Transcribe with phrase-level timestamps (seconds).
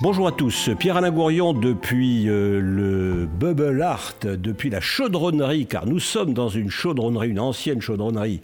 [0.00, 5.98] Bonjour à tous, Pierre-Alain Gourion depuis euh, le Bubble Art, depuis la chaudronnerie, car nous
[5.98, 8.40] sommes dans une chaudronnerie, une ancienne chaudronnerie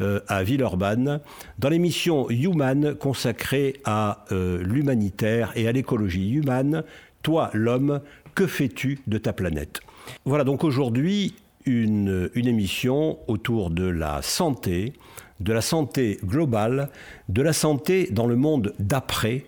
[0.00, 1.20] euh, à Villeurbanne,
[1.60, 6.28] dans l'émission Human consacrée à euh, l'humanitaire et à l'écologie.
[6.28, 6.82] Human,
[7.22, 8.00] toi l'homme,
[8.34, 9.82] que fais-tu de ta planète?
[10.24, 11.36] Voilà donc aujourd'hui
[11.66, 14.92] une émission autour de la santé,
[15.38, 16.90] de la santé globale,
[17.28, 19.44] de la santé dans le monde d'après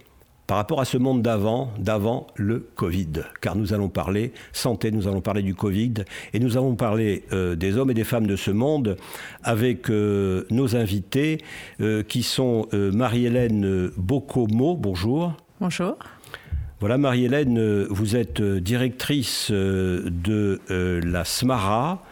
[0.49, 3.13] par rapport à ce monde d'avant, d'avant le Covid.
[3.43, 5.93] Car nous allons parler santé, nous allons parler du Covid,
[6.33, 8.97] et nous allons parler euh, des hommes et des femmes de ce monde
[9.45, 11.39] avec euh, nos invités
[11.83, 15.35] euh, qui sont Marie-Hélène Bocomo, bonjour.
[15.61, 15.97] Bonjour.
[16.81, 22.03] Voilà, Marie-Hélène, vous êtes directrice de la SMARA,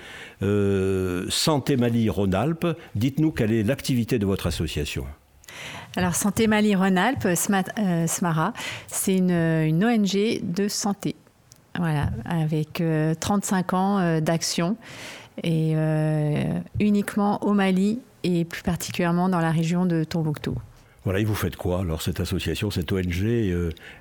[1.30, 2.66] Santé Mali Rhône-Alpes.
[2.96, 5.06] Dites-nous quelle est l'activité de votre association.
[5.96, 8.52] Alors Santé Mali Rhône-Alpes, euh, SMARA,
[8.86, 11.16] c'est une, ONG de santé.
[11.78, 12.82] Voilà, avec
[13.20, 14.76] 35 euh, ans euh, d'action
[15.42, 15.74] et
[16.80, 20.54] uniquement au Mali et plus particulièrement dans la région de Tombouctou.
[21.04, 23.22] Voilà, et vous faites quoi alors cette association, cette ONG,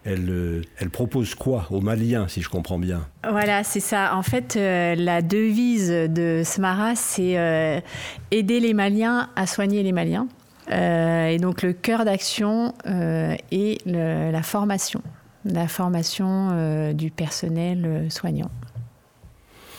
[0.06, 3.06] elle, elle propose quoi aux Maliens, si je comprends bien?
[3.30, 4.16] Voilà, c'est ça.
[4.16, 7.84] En fait, la devise de SMARA, c'est
[8.32, 10.28] aider les Maliens à soigner les Maliens.
[10.72, 15.02] Euh, et donc le cœur d'action euh, est la formation,
[15.46, 18.50] la formation euh, du personnel soignant.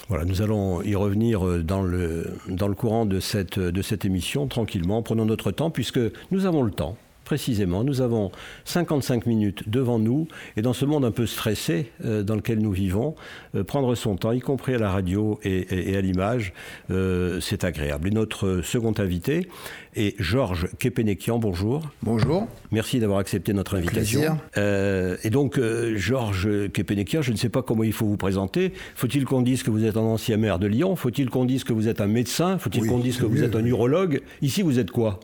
[0.09, 4.47] Voilà, nous allons y revenir dans le, dans le courant de cette, de cette émission,
[4.47, 5.99] tranquillement, prenons notre temps, puisque
[6.31, 6.97] nous avons le temps
[7.27, 7.85] précisément.
[7.85, 8.31] Nous avons
[8.65, 12.71] 55 minutes devant nous et dans ce monde un peu stressé euh, dans lequel nous
[12.73, 13.15] vivons,
[13.55, 16.55] euh, prendre son temps, y compris à la radio et, à l'image,
[16.91, 18.09] euh, c'est agréable.
[18.09, 19.49] Et notre second invité
[19.97, 21.39] est Georges Kepenekian.
[21.39, 21.91] Bonjour.
[22.03, 22.47] Bonjour.
[22.71, 24.39] Merci d'avoir accepté notre invitation.
[24.57, 25.61] et donc,
[25.97, 28.73] Georges Kepenekian, je ne sais pas comment il faut vous présenter.
[28.95, 30.95] Faut-il qu'on dise que vous êtes un ancien maire de Lyon?
[30.95, 32.59] Faut-il qu'on dise que vous êtes un médecin?
[32.59, 34.21] Faut-il qu'on dise que vous êtes un urologue?
[34.43, 35.19] Ici, vous êtes quoi?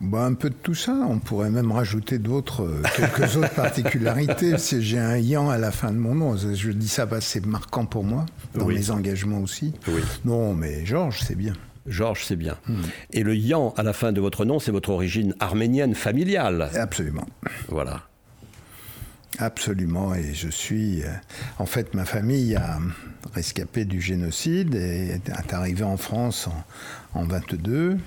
[0.00, 0.92] Bah, un peu de tout ça.
[0.92, 4.56] On pourrait même rajouter d'autres, euh, quelques autres particularités.
[4.58, 7.32] Si j'ai un yan à la fin de mon nom, je dis ça parce que
[7.32, 9.74] c'est marquant pour moi, dans mes engagements aussi.
[9.88, 10.00] Oui.
[10.24, 11.52] Non, mais Georges, c'est bien.
[11.86, 12.56] Georges, c'est bien.
[12.66, 12.82] Hmm.
[13.12, 16.70] Et le yan à la fin de votre nom, c'est votre origine arménienne familiale.
[16.74, 17.26] Absolument.
[17.68, 18.02] Voilà.
[19.38, 20.14] Absolument.
[20.14, 21.02] Et je suis.
[21.02, 21.08] Euh,
[21.58, 22.78] en fait, ma famille a
[23.34, 26.48] rescapé du génocide et est arrivée en France
[27.14, 27.98] en, en 22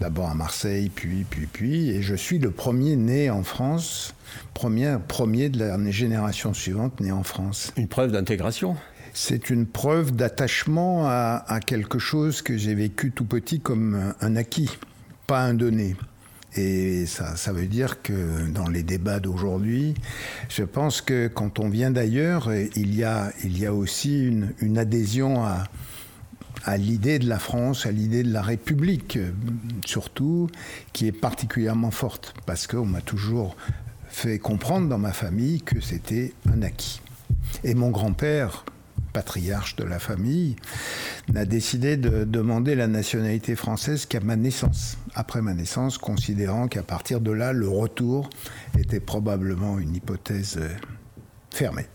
[0.00, 4.14] d'abord à Marseille, puis, puis, puis, et je suis le premier né en France,
[4.54, 7.72] premier, premier de la génération suivante né en France.
[7.76, 8.76] Une preuve d'intégration?
[9.14, 14.70] C'est une preuve d'attachement à, quelque chose que j'ai vécu tout petit comme un acquis,
[15.26, 15.96] pas un donné.
[16.54, 19.94] Et ça, ça veut dire que dans les débats d'aujourd'hui,
[20.50, 24.52] je pense que quand on vient d'ailleurs, il y a, il y a aussi une,
[24.60, 25.64] une adhésion à,
[26.66, 29.18] à l'idée de la France, à l'idée de la République,
[29.86, 30.48] surtout,
[30.92, 33.56] qui est particulièrement forte, parce qu'on m'a toujours
[34.08, 37.00] fait comprendre dans ma famille que c'était un acquis.
[37.62, 38.64] Et mon grand-père,
[39.12, 40.56] patriarche de la famille,
[41.32, 46.82] n'a décidé de demander la nationalité française qu'à ma naissance, après ma naissance, considérant qu'à
[46.82, 48.28] partir de là, le retour
[48.76, 50.58] était probablement une hypothèse
[51.54, 51.86] fermée.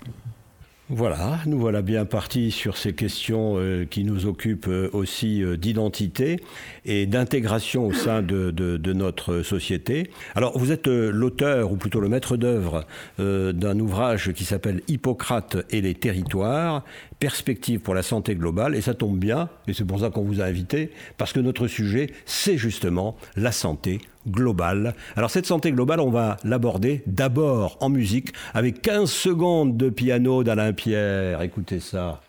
[0.93, 5.55] Voilà, nous voilà bien partis sur ces questions euh, qui nous occupent euh, aussi euh,
[5.55, 6.41] d'identité
[6.83, 10.11] et d'intégration au sein de, de, notre société.
[10.35, 12.83] Alors, vous êtes l'auteur, ou plutôt le maître d'œuvre,
[13.19, 16.83] d'un ouvrage qui s'appelle Hippocrate et les territoires,
[17.21, 20.41] perspective pour la santé globale, et ça tombe bien, et c'est pour ça qu'on vous
[20.41, 24.95] a invité, parce que notre sujet, c'est justement la santé globale.
[25.15, 30.43] Alors cette santé globale, on va l'aborder d'abord en musique, avec 15 secondes de piano
[30.43, 31.43] d'Alain Pierre.
[31.43, 32.21] Écoutez ça.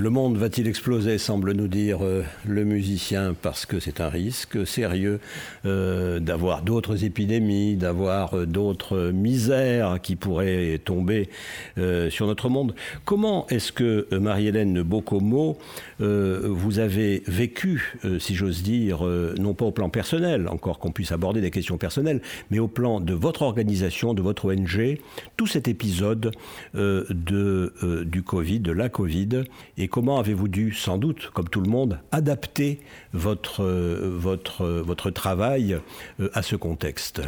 [0.00, 4.66] Le monde va-t-il exploser, semble nous dire euh, le musicien, parce que c'est un risque
[4.66, 5.20] sérieux
[5.66, 11.28] euh, d'avoir d'autres épidémies, d'avoir euh, d'autres misères qui pourraient tomber
[11.76, 12.74] sur notre monde?
[13.04, 15.58] Comment est-ce que, Marie-Hélène Bocomo,
[15.98, 19.02] vous avez vécu, si j'ose dire,
[19.38, 22.20] non pas au plan personnel, encore qu'on puisse aborder des questions personnelles,
[22.50, 24.98] mais au plan de votre organisation, de votre ONG,
[25.36, 26.32] tout cet épisode
[26.74, 29.44] de, du Covid, de la Covid,
[29.78, 32.80] et avez-vous dû, sans doute, comme tout le monde, adapter
[33.12, 35.78] votre, votre, votre travail
[36.20, 37.22] euh, à ce contexte?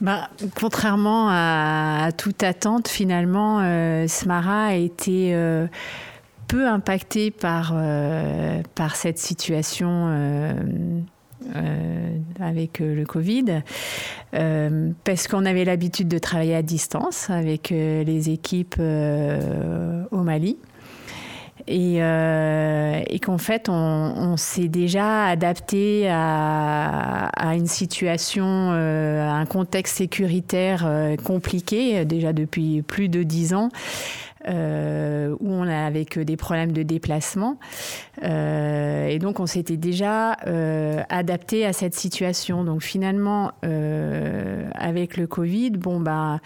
[0.00, 5.66] Bah, contrairement à, toute attente, finalement, euh, Smara a été euh,
[6.46, 7.74] peu impacté par,
[8.74, 10.08] par cette situation
[12.40, 13.62] avec le Covid,
[14.32, 20.56] parce qu'on avait l'habitude de travailler à distance avec les équipes au Mali
[21.68, 29.46] et, euh, et qu'en fait, on, s'est déjà adapté à, une situation, euh, à un
[29.46, 33.68] contexte sécuritaire euh, compliqué, déjà depuis plus de dix ans.
[34.48, 37.58] Euh, où on a avec des problèmes de déplacement.
[38.22, 42.64] Euh, et donc on s'était déjà euh, adapté à cette situation.
[42.64, 43.52] Donc finalement,
[44.74, 46.40] avec le Covid, bon bah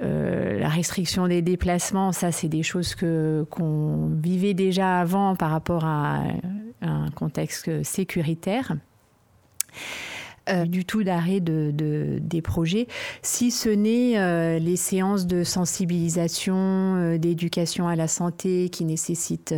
[0.00, 5.84] la restriction des déplacements, ça c'est des choses que qu'on vivait déjà avant par rapport
[5.84, 6.22] à
[6.82, 8.74] un contexte sécuritaire.
[10.48, 11.72] Euh, du tout d'arrêt de,
[12.20, 12.86] des projets,
[13.22, 19.54] si ce n'est euh, les séances de sensibilisation, euh, d'éducation à la santé qui nécessitent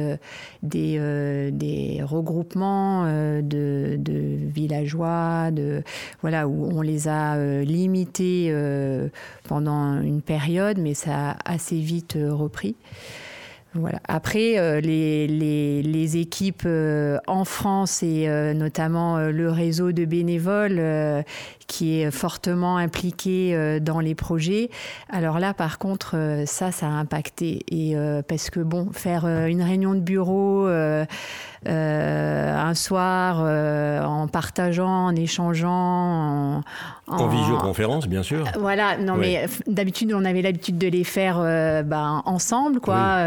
[0.62, 3.04] des, des, regroupements
[3.42, 3.98] de,
[4.52, 5.82] villageois, de,
[6.22, 8.54] voilà, où on les a limités
[9.44, 12.76] pendant une période, mais ça a assez vite repris.
[13.74, 14.00] Voilà.
[14.08, 21.24] Après, euh, les, les, équipes euh, en France et euh, notamment le réseau de bénévoles
[21.70, 24.70] qui est fortement impliqué dans les projets.
[25.08, 27.64] Alors là, par contre, ça, ça a impacté.
[27.70, 27.94] Et
[28.28, 30.66] parce que bon, faire une réunion de bureau
[31.68, 36.62] euh, un soir euh, en partageant, en échangeant.
[37.06, 38.46] En, visioconférence, bien sûr.
[38.58, 43.18] Voilà, non, mais d'habitude, on avait l'habitude de les faire euh, ben, ensemble, quoi.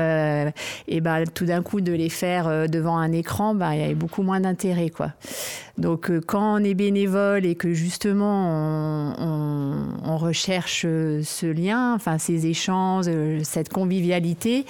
[0.87, 3.93] et ben, tout d'un coup, de les faire devant un écran, ben, il y avait
[3.93, 5.11] beaucoup moins d'intérêt, quoi.
[5.77, 12.47] Donc, quand on est bénévole et que justement on, on recherche ce lien, enfin ces
[12.47, 13.05] échanges,
[13.43, 14.65] cette convivialité,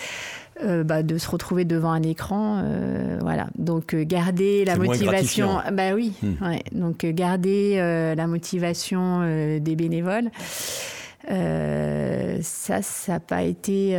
[0.61, 2.61] euh, bah, de se retrouver devant un écran.
[2.63, 3.47] Euh, voilà.
[3.57, 5.57] Donc euh, garder la motivation.
[5.71, 6.13] Bah oui.
[6.21, 6.45] Hmm.
[6.45, 6.63] Ouais.
[6.71, 7.77] Donc garder
[8.15, 9.21] la motivation
[9.59, 10.29] des bénévoles.
[11.27, 13.95] ça, ça n'a pas été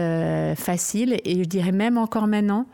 [0.57, 2.67] facile et je dirais même encore maintenant.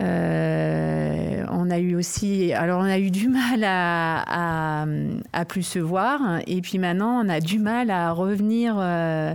[0.00, 4.84] Euh, on a eu aussi, alors on a eu du mal à,
[5.32, 9.34] à, plus se voir, et puis maintenant on a du mal à revenir euh,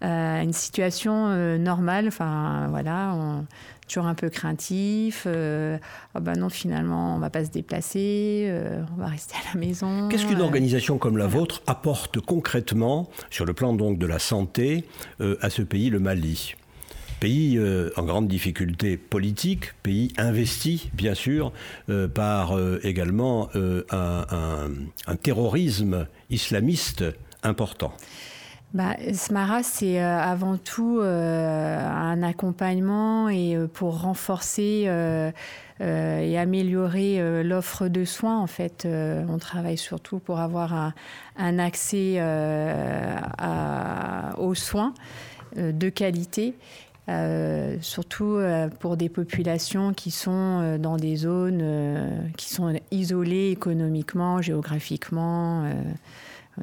[0.00, 2.08] à une situation euh, normale.
[2.08, 3.44] Enfin voilà, on,
[3.86, 5.26] toujours un peu craintif.
[5.26, 8.52] ah ben non, finalement, on va pas se déplacer,
[8.96, 10.08] on va rester à la maison.
[10.08, 14.84] Qu'est-ce qu'une organisation comme la vôtre apporte concrètement sur le plan donc de la santé
[15.40, 16.54] à ce pays, le Mali?
[17.20, 21.52] Pays euh, en grande difficulté politique, pays investi, bien sûr,
[21.88, 23.48] euh, par euh, également
[23.90, 27.04] un, terrorisme islamiste
[27.42, 27.92] important.
[28.72, 34.86] Bah, Smara, c'est avant tout un accompagnement et pour renforcer
[35.80, 38.38] et améliorer l'offre de soins.
[38.38, 40.92] En fait, on travaille surtout pour avoir
[41.36, 42.20] un, accès
[44.36, 44.92] aux soins
[45.56, 46.54] de qualité
[47.08, 53.50] euh, surtout euh, pour des populations qui sont euh, dans des zones qui sont isolées
[53.50, 55.70] économiquement, géographiquement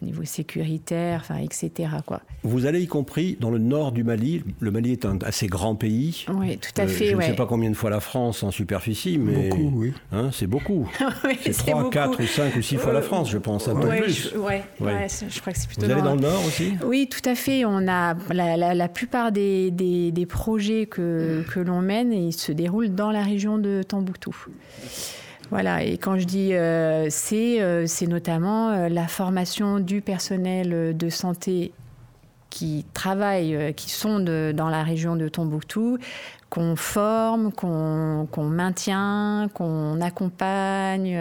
[0.01, 1.89] au niveau sécuritaire, enfin, etc.
[2.05, 2.21] Quoi.
[2.43, 4.43] Vous allez y compris dans le nord du Mali.
[4.59, 6.25] Le Mali est un assez grand pays.
[6.33, 7.11] Oui, tout à fait.
[7.11, 9.93] je ne sais pas combien de fois la France en superficie, mais beaucoup, oui.
[10.11, 10.89] Hein, c'est beaucoup.
[11.41, 14.33] c'est 3, 4 ou 5 ou 6 fois la France, je pense, un peu plus.
[14.35, 15.07] Oui, ouais, ouais.
[15.09, 15.85] je crois que c'est plutôt.
[15.85, 16.73] Vous allez dans le nord aussi?
[16.85, 17.65] Oui, tout à fait.
[17.65, 22.51] On a la, la, plupart des, des, des, projets que, que l'on mène, ils se
[22.51, 24.35] déroulent dans la région de Tambouctou.
[25.51, 30.97] Voilà, et quand je dis euh, c'est, euh, c'est notamment euh, la formation du personnel
[30.97, 31.71] de santé
[32.49, 35.97] qui travaillent, qui sont dans la région de Tombouctou,
[36.49, 41.19] qu'on forme, qu'on, maintient, qu'on accompagne.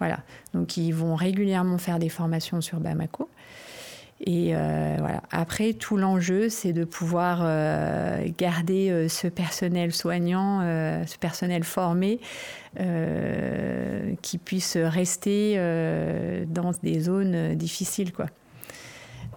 [0.00, 0.18] voilà.
[0.54, 3.28] Donc, ils vont régulièrement faire des formations sur Bamako.
[4.26, 4.54] Et
[4.98, 5.22] voilà.
[5.30, 7.42] Après, tout l'enjeu, c'est de pouvoir
[8.36, 10.62] garder ce personnel soignant,
[11.06, 12.18] ce personnel formé,
[14.22, 15.56] qui puisse rester
[16.48, 18.26] dans des zones difficiles, quoi.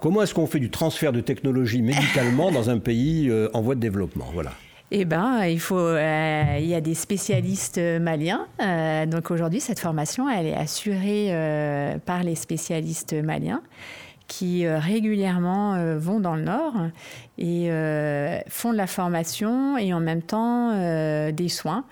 [0.01, 3.75] Comment est-ce qu'on fait du transfert de technologie médicalement dans un pays euh, en voie
[3.75, 4.27] de développement?
[4.34, 4.51] Voilà.
[4.91, 8.48] Eh ben, il faut, euh, il y a des spécialistes maliens.
[8.62, 11.31] Euh, donc aujourd'hui, cette formation, elle est assurée
[12.05, 13.62] par les spécialistes maliens
[14.27, 16.74] qui régulièrement vont dans le Nord
[17.39, 17.69] et
[18.48, 20.72] font de la formation et en même temps
[21.31, 21.84] des soins.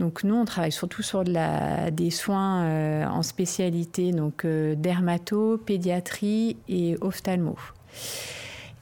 [0.00, 6.56] Donc nous, on travaille surtout sur des soins euh, en spécialité, donc euh, dermato, pédiatrie
[6.68, 7.56] et ophtalmo.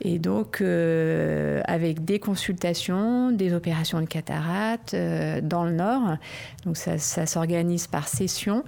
[0.04, 6.16] Et donc, euh, avec des consultations, des opérations de cataracte dans le Nord.
[6.64, 8.64] Donc, ça, s'organise par session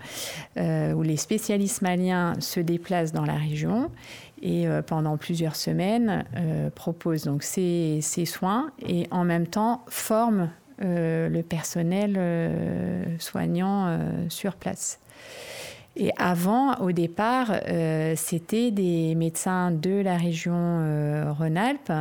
[0.57, 3.91] où les spécialistes maliens se déplacent dans la région
[4.43, 6.25] et pendant plusieurs semaines
[6.77, 10.51] proposent donc ces, soins et en même temps forment
[10.83, 14.99] euh, le personnel euh, soignant euh, sur place.
[15.97, 17.53] Et avant, au départ,
[18.17, 21.93] c'était des médecins de la région Rhône-Alpes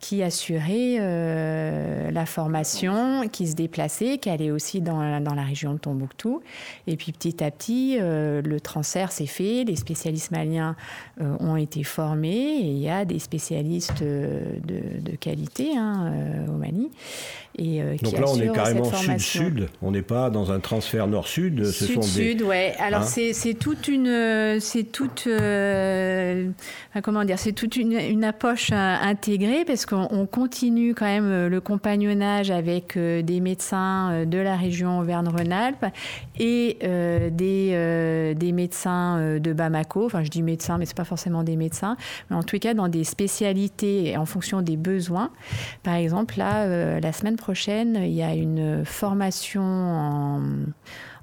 [0.00, 5.74] qui assurait euh, la formation, qui se déplaçait, qui allait aussi dans, dans, la région
[5.74, 6.42] de Tombouctou.
[6.86, 10.74] Et puis petit à petit, euh, le transfert s'est fait, les spécialistes maliens
[11.20, 16.12] euh, ont été formés et il y a des spécialistes de, de qualité hein,
[16.48, 16.88] au Mali.
[17.58, 21.66] Et, Donc là, on est carrément sud-sud, on n'est pas dans un transfert nord-sud.
[21.66, 22.44] Sud-sud, des...
[22.44, 22.74] ouais.
[22.78, 25.28] Alors hein c'est toute une, c'est toute,
[27.02, 31.48] comment dire, c'est toute une, une approche intégrée parce que on continue quand même euh,
[31.48, 35.86] le compagnonnage avec euh, des médecins euh, de la région Auvergne-Rhône-Alpes
[36.38, 40.06] et des, des médecins de Bamako.
[40.06, 41.96] Enfin, je dis médecins, mais ce pas forcément des médecins.
[42.30, 45.30] Mais en tout cas, dans des spécialités en fonction des besoins.
[45.82, 50.40] Par exemple, là, la semaine prochaine, il y a une formation en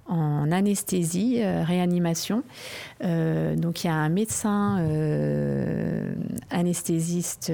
[0.07, 2.43] en anesthésie, euh, réanimation.
[3.03, 6.13] Euh, donc il y a un médecin euh,
[6.49, 7.51] anesthésiste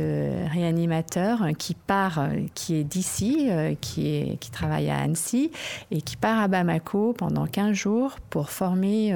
[0.51, 3.49] réanimateur qui part, qui est d'ici,
[3.81, 5.51] qui, travaille à Annecy
[5.91, 9.13] et qui part à Bamako pendant 15 jours pour former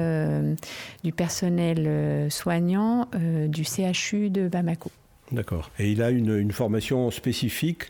[1.04, 4.90] du personnel soignant du CHU de Bamako.
[5.30, 5.70] D'accord.
[5.78, 7.84] Et il a une formation spécifique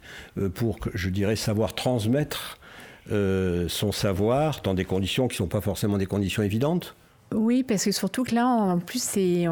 [0.55, 2.59] pour, je dirais, savoir transmettre
[3.11, 6.95] euh, son savoir dans des conditions qui ne sont pas forcément des conditions évidentes
[7.35, 9.45] oui, parce que surtout que là, en plus, c'est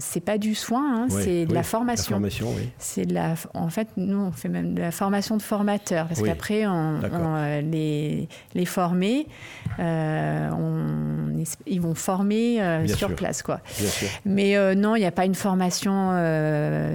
[0.00, 2.10] c'est pas du soin, hein, c'est de la formation.
[2.10, 2.70] La formation, oui.
[2.78, 6.22] C'est de la, en fait, nous, on fait même de la formation de formateurs, parce
[6.22, 9.28] qu'après, on, euh, les, les former,
[9.78, 13.60] euh, on, ils vont former sur place, quoi.
[13.78, 14.08] Bien sûr.
[14.24, 16.10] Mais non, il n'y a pas une formation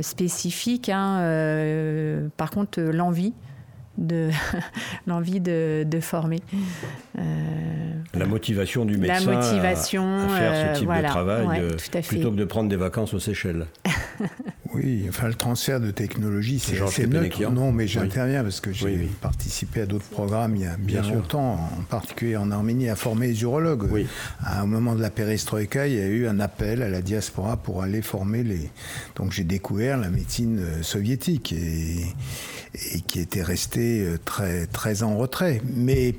[0.02, 0.90] spécifique.
[0.90, 3.34] Hein, par contre, l'envie
[4.00, 4.30] de
[5.08, 6.40] l'envie de, former.
[7.18, 7.22] Euh,
[8.14, 12.38] la motivation du médecin la motivation, à, faire ce type de travail euh, plutôt que
[12.38, 13.68] de prendre des vacances aux Seychelles.
[14.74, 17.52] oui, enfin le transfert de technologie, c'est assez neutre.
[17.52, 21.54] Non, mais j'interviens parce que j'ai participé à d'autres programmes il y a bien, longtemps,
[21.78, 24.06] en particulier en Arménie, à former les urologues.
[24.44, 27.58] À, au moment de la perestroïka, il y a eu un appel à la diaspora
[27.58, 28.70] pour aller former les.
[29.16, 32.06] Donc j'ai découvert la médecine euh, soviétique et
[32.74, 35.62] et qui était resté euh, très, très en retrait.
[35.66, 36.16] Mais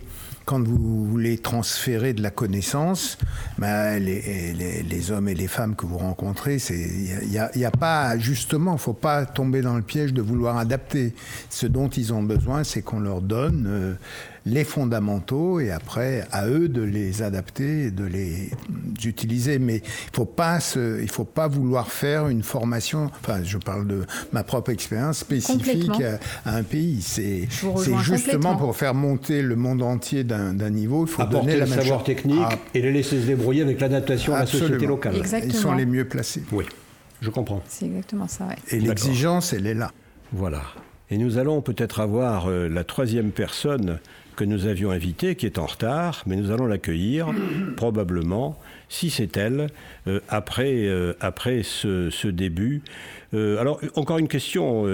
[0.50, 3.18] quand vous voulez transférer de la connaissance,
[3.58, 7.70] ben, les, les, les, hommes et les femmes que vous rencontrez, il n'y a, a,
[7.70, 11.14] pas, justement, il ne faut pas tomber dans le piège de vouloir adapter.
[11.50, 13.94] Ce dont ils ont besoin, c'est qu'on leur donne euh,
[14.46, 18.50] les fondamentaux et après à eux de les adapter et de les
[19.04, 19.58] utiliser.
[19.58, 23.10] Mais il faut pas il faut pas vouloir faire une formation.
[23.20, 25.90] Enfin, je parle de ma propre expérience spécifique
[26.44, 27.02] à, un pays.
[27.02, 27.48] C'est
[28.02, 31.06] justement pour faire monter le monde entier d'un niveau.
[31.06, 32.58] Il faut donner la le savoir technique ah.
[32.74, 35.16] et les laisser se débrouiller avec l'adaptation à la société locale.
[35.16, 35.52] Exactement.
[35.52, 36.42] Ils sont les mieux placés.
[36.52, 36.64] Oui,
[37.20, 37.62] je comprends.
[37.68, 38.48] C'est exactement ça.
[38.68, 39.92] Et l'exigence, elle est là.
[40.32, 40.62] Voilà.
[41.10, 43.98] Et nous allons peut-être avoir euh, la troisième personne
[44.40, 47.28] que nous avions invitée, qui est en retard, mais nous allons l'accueillir
[47.76, 49.66] probablement, si c'est elle,
[50.06, 52.80] euh, après, euh, après ce, ce début.
[53.32, 54.84] Alors, encore une question,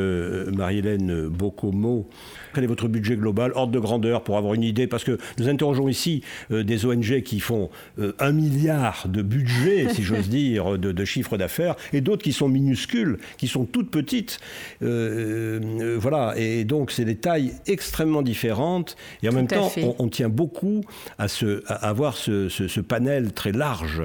[0.52, 2.08] Marie-Hélène Bocomo.
[2.56, 4.86] Quel est votre budget global, ordre de grandeur, pour avoir une idée?
[4.86, 9.88] Parce que nous interrogeons ici euh, des ONG qui font euh, un milliard de budget,
[9.92, 14.38] si j'ose dire, de, chiffre d'affaires, et d'autres qui sont minuscules, qui sont toutes petites.
[14.82, 20.30] Euh, voilà, et donc c'est des tailles extrêmement différentes, et en même temps, on, tient
[20.30, 20.82] beaucoup
[21.18, 24.02] à, ce, à avoir ce, ce, panel très large,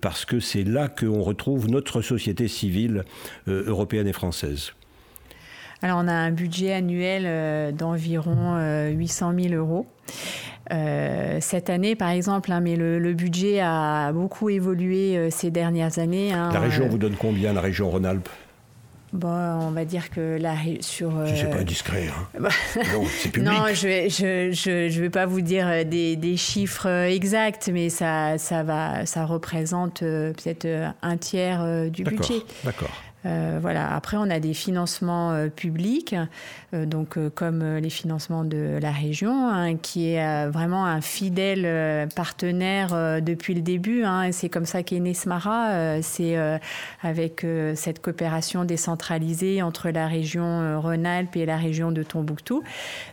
[0.00, 2.97] parce que c'est là qu'on retrouve notre société civile
[3.46, 4.72] l'échelle européenne et française
[5.80, 8.58] alors on a un budget annuel d'environ
[8.90, 9.86] 800 000 euros.
[11.40, 16.32] cette année, par exemple, hein, mais le, budget a beaucoup évolué ces dernières années.
[16.32, 16.50] Hein.
[16.52, 18.28] la région vous donne combien, la région Rhône-Alpes?
[19.12, 21.16] Bon, on va dire que là, sur.
[21.16, 21.26] Euh...
[21.34, 22.08] c'est pas indiscret.
[22.08, 22.26] Hein.
[22.40, 22.50] Bah,
[22.92, 23.50] non, c'est public.
[23.50, 27.08] non, je vais, je, je, je, vais pas vous dire euh, des, des, chiffres euh,
[27.08, 30.66] exacts, mais ça, ça, va, ça représente euh, peut-être
[31.02, 32.42] un tiers du budget.
[32.64, 32.90] D'accord.
[33.26, 33.92] Euh, voilà.
[33.94, 36.14] Après, on a des financements euh, publics,
[36.72, 43.20] euh, donc comme les financements de la région, hein, qui est vraiment un fidèle partenaire
[43.22, 44.04] depuis le début.
[44.04, 46.00] Hein, c'est comme ça qu'est né Smara.
[46.02, 46.36] c'est
[47.02, 47.44] avec
[47.74, 52.62] cette coopération décentralisée entre la région Rhône-Alpes et la région de Tombouctou,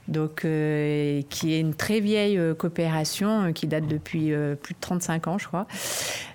[0.08, 5.48] donc qui est une très vieille coopération qui date depuis plus de 35 ans, je
[5.48, 5.68] crois.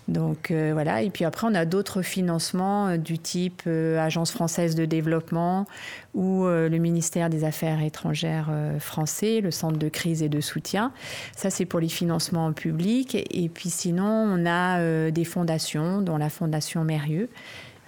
[0.09, 4.33] Donc euh, voilà, et puis après on a d'autres financements euh, du type euh, Agence
[4.33, 5.67] française de développement
[6.15, 10.91] ou le ministère des Affaires étrangères français, le centre de crise et de soutien.
[11.37, 13.17] Ça c'est pour les financements publics.
[13.31, 17.29] Et puis sinon on a des fondations, dont la Fondation Mérieux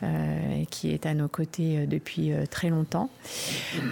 [0.03, 3.09] euh, qui est à nos côtés euh, depuis euh, très longtemps.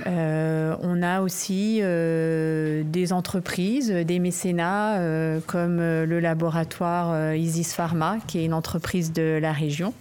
[0.07, 5.01] on a aussi des entreprises, des mécénats
[5.47, 9.95] comme le laboratoire Isis Pharma, qui est une entreprise de la région.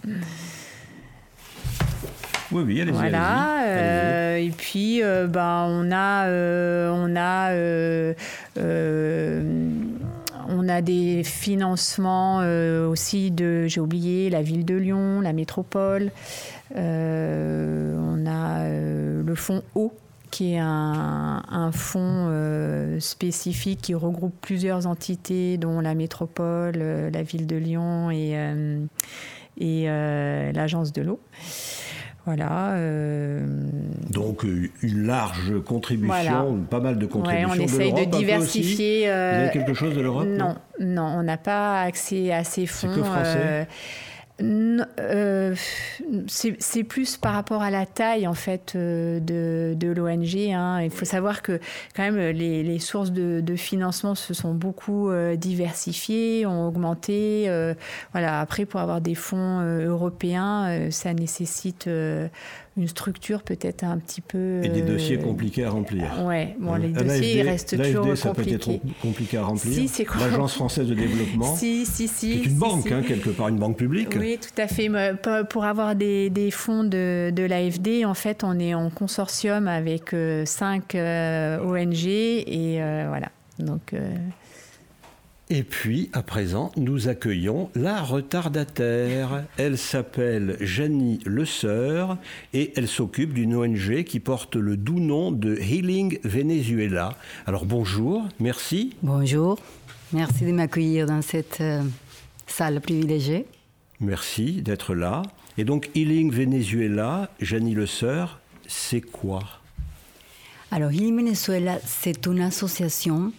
[2.50, 2.94] Oui, oui, allez-y.
[2.94, 4.38] Voilà.
[4.38, 6.28] et puis, ben, on a,
[6.90, 7.52] on a
[10.50, 16.10] on a des financements euh, aussi de, j'ai oublié, la ville de Lyon, la métropole.
[16.76, 19.92] Euh, on a euh, le fonds eau
[20.30, 22.30] qui est un, fonds
[23.00, 26.78] spécifique qui regroupe plusieurs entités, dont la métropole,
[27.12, 28.36] la ville de Lyon et,
[29.58, 31.18] et l'agence de l'eau.
[32.26, 32.74] Voilà.
[32.74, 33.46] Euh,
[34.10, 37.50] Donc euh, une large contribution, pas mal de contributions.
[37.50, 39.06] on essaye de, diversifier.
[39.06, 42.66] Vous avez euh, quelque chose de l'Europe Non, non, on n'a pas accès à ces
[42.66, 42.88] fonds.
[42.92, 43.64] C'est que français euh,
[46.26, 50.36] c'est plus par rapport à la taille en fait euh, de, de l'ONG.
[50.52, 50.80] Hein.
[50.82, 51.60] Il faut savoir que
[51.94, 57.50] quand même les, les sources de, de, financement se sont beaucoup euh, diversifiées, ont augmenté.
[58.12, 58.40] voilà.
[58.40, 61.88] Après, pour avoir des fonds européens, ça nécessite
[62.76, 64.60] une structure peut-être un petit peu.
[64.62, 66.24] Et des dossiers compliqués à remplir.
[66.24, 68.16] Ouais, bon, les dossiers ils restent toujours compliqués.
[68.16, 68.70] ça peut être
[69.02, 69.74] compliqué à remplir.
[69.74, 71.56] Si, c'est L'Agence française de développement.
[71.56, 72.38] Si, si, si.
[72.38, 74.16] C'est une banque, Hein, quelque part, une banque publique.
[74.18, 74.90] Oui, tout à fait.
[75.48, 80.12] Pour avoir des, des fonds de, de l'AFD, en fait, on est en consortium avec
[80.12, 83.30] euh, cinq euh, ONG et euh, voilà.
[83.58, 83.94] Donc.
[85.52, 89.42] Et puis, à présent, nous accueillons la retardataire.
[89.56, 92.18] Elle s'appelle Janie Le Sœur
[92.54, 97.16] et elle s'occupe d'une ONG qui porte le doux nom de Healing Venezuela.
[97.46, 98.94] Alors bonjour, merci.
[99.02, 99.58] Bonjour,
[100.12, 101.82] merci de m'accueillir dans cette euh,
[102.46, 103.44] salle privilégiée.
[103.98, 105.22] Merci d'être là.
[105.58, 109.42] Et donc, Healing Venezuela, Janie Le Sœur, c'est quoi?
[110.70, 113.32] Alors, Healing Venezuela, c'est une association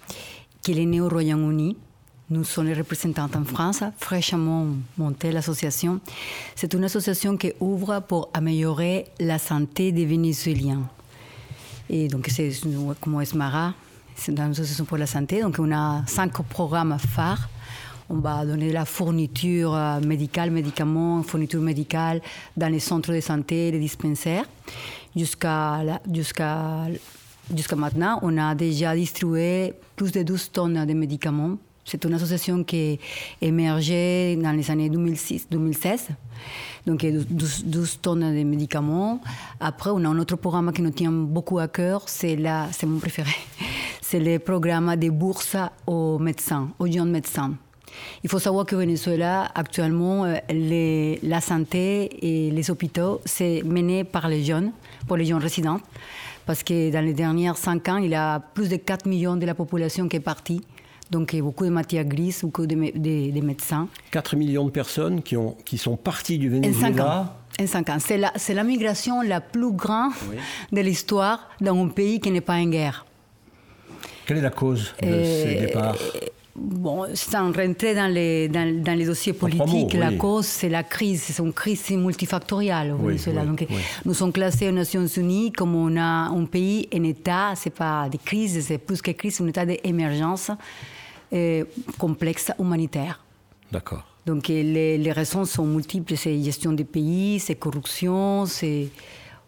[0.62, 1.78] qui est née au Royaume-Uni
[2.32, 4.65] nous sommes les représentants en France, fraîchement
[4.98, 6.00] montée l'association.
[6.56, 10.88] C'est une association qui ouvre pour améliorer la santé des Vénézuéliens.
[11.89, 12.50] Et donc, c'est
[13.02, 13.74] comme Esmara,
[14.15, 15.41] c'est une association pour la santé.
[15.41, 17.50] Donc, on a cinq programmes phares.
[18.10, 22.22] On va donner la fourniture euh, médicale, médicaments, fourniture médicale
[22.56, 24.46] dans les centres de santé, les dispensaires.
[25.15, 26.88] Jusqu'à jusqu'à
[27.54, 32.63] jusqu'à maintenant, on a déjà distribué plus de 12 tonnes de médicaments c'est une association
[32.63, 33.00] qui est
[33.41, 36.10] émergée dans les années 2006-2016.
[36.86, 39.22] Donc, il y a 12, tonnes de médicaments.
[39.60, 42.38] Après, on a un autre programme qui nous tient beaucoup à cœur, c'est
[42.72, 43.32] c'est mon préféré.
[44.02, 45.56] C'est le programme des bourses
[45.88, 47.54] aux médecins, aux jeunes médecins.
[48.26, 54.28] Il faut savoir que Venezuela, actuellement, euh, la santé et les hôpitaux, c'est mené par
[54.28, 54.72] les jeunes,
[55.08, 55.80] pour les jeunes résidents.
[56.46, 59.46] Parce que dans les dernières cinq ans, il y a plus de 4 millions de
[59.46, 60.62] la population qui est partie
[61.12, 63.88] donc il y a beaucoup de matières grises, beaucoup de, de, médecins.
[64.12, 67.36] 4 millions de personnes qui, ont, qui sont parties du Venezuela.
[67.60, 67.97] En 5 ans.
[68.00, 70.13] C'est la, la, migration la plus grande
[70.71, 73.06] de l'histoire dans un pays qui n'est pas en guerre.
[74.26, 75.97] Quelle est la cause de ces départs
[76.54, 81.24] Bon, sans rentrer dans les, dans, dans les dossiers politiques, la cause, c'est la crise,
[81.24, 83.45] c'est une crise multifactorielle au Venezuela.
[83.45, 83.65] Donc,
[84.04, 88.10] nous sommes classés aux Nations Unies comme on a un pays, un État, c'est pas
[88.10, 90.52] des crises, c'est plus que crise, un état d'émergence
[91.98, 93.24] complexe humanitaire.
[93.72, 94.04] D'accord.
[94.26, 98.89] Donc les, les raisons sont multiples, c'est gestion des pays, c'est corruption, c'est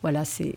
[0.02, 0.56] voilà, c'est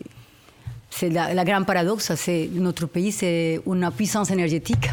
[0.89, 4.89] c'est la, la grande paradoxe, c'est notre pays, c'est une puissance énergétique.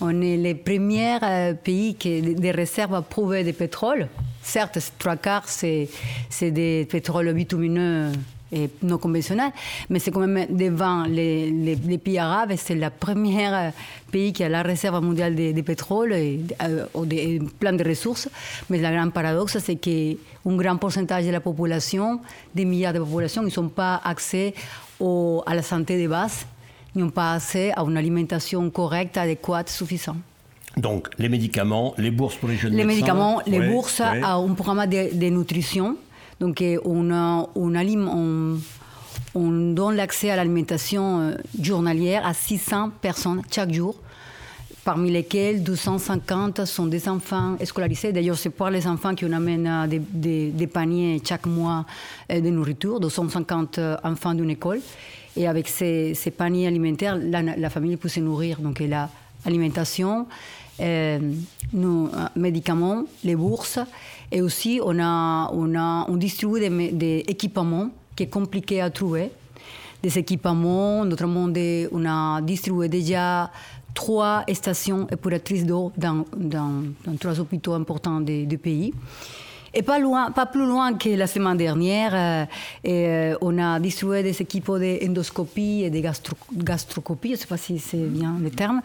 [0.00, 4.08] On est les premiers euh, pays qui des réserves prouvées de pétrole.
[4.42, 5.88] Certes, trois quarts, c'est,
[6.30, 8.12] c'est des pétroles bitumineux
[8.52, 9.50] et non conventionnels,
[9.90, 13.70] mais c'est quand même devant les, les, les pays arabes, et c'est le premier euh,
[14.12, 18.28] pays qui a la réserve mondiale de, de pétrole et, euh, de, plein de ressources.
[18.70, 20.14] Mais la grande paradoxe, c'est qu'un
[20.46, 22.20] grand pourcentage de la population,
[22.54, 24.54] des milliards de populations, ils n'ont pas accès
[25.00, 26.46] au, à la santé de base,
[26.94, 30.16] n'ont pas accès à une alimentation correcte, adéquate, suffisante.
[30.76, 32.94] Donc, les médicaments, les bourses pour les jeunes Les médecins.
[33.00, 34.22] médicaments, les Ouais, bourses, ouais.
[34.22, 35.96] à un programme de, de nutrition.
[36.40, 37.10] Donc, euh, on,
[39.34, 43.94] on, donne l'accès à l'alimentation euh, journalière à 600 personnes chaque jour,
[44.84, 48.12] parmi lesquelles 250 sont des enfants scolarisés.
[48.12, 51.86] D'ailleurs, c'est pour les enfants qu'on amène euh, des, des- paniers chaque mois
[52.30, 54.80] euh, de nourriture, 250 enfants d'une école.
[55.38, 58.58] Et avec ces, paniers alimentaires, la, famille peut se nourrir.
[58.58, 59.10] Donc, elle a
[59.44, 60.26] alimentation,
[60.80, 61.18] euh,
[61.72, 63.78] nos euh, médicaments, les bourses,
[64.32, 66.60] et aussi on a, on a on distribue
[66.92, 69.30] des, équipements qui est compliqué à trouver,
[70.02, 73.50] des équipements, notamment des, on a distribué déjà
[73.94, 78.92] trois stations épuratrices d'eau dans, dans, dans trois hôpitaux importants du pays.
[79.78, 82.46] Et pas, loin, pas plus loin que la semaine dernière, euh,
[82.88, 87.58] euh, on a distribué des équipements d'endoscopie et de gastro, gastrocopie, je ne sais pas
[87.58, 88.80] si c'est bien le terme.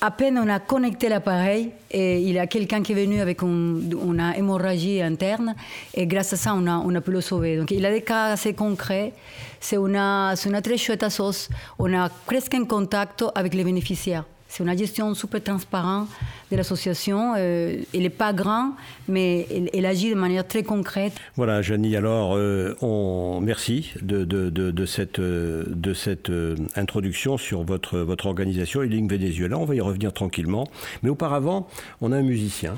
[0.00, 3.42] À peine on a connecté l'appareil, et il y a quelqu'un qui est venu avec
[3.42, 5.54] une, hémorragie interne,
[5.94, 7.56] et grâce à ça, on a, pu le sauver.
[7.56, 9.12] Donc il a des cas assez concrets.
[9.60, 11.48] C'est une, une très chouette sauce.
[11.78, 14.24] On a presque un contact avec les bénéficiaires.
[14.56, 16.08] C'est une gestion super transparente
[16.52, 17.34] de l'association.
[17.36, 18.70] Euh, elle n'est pas grande,
[19.08, 21.14] mais elle, agit de manière très concrète.
[21.34, 29.08] Voilà, Janie, alors, euh, on, merci de, cette, euh, introduction sur votre, votre organisation, Healing
[29.08, 29.58] Venezuela.
[29.58, 30.68] On va y revenir tranquillement.
[31.02, 31.66] Mais auparavant,
[32.00, 32.74] on a un musicien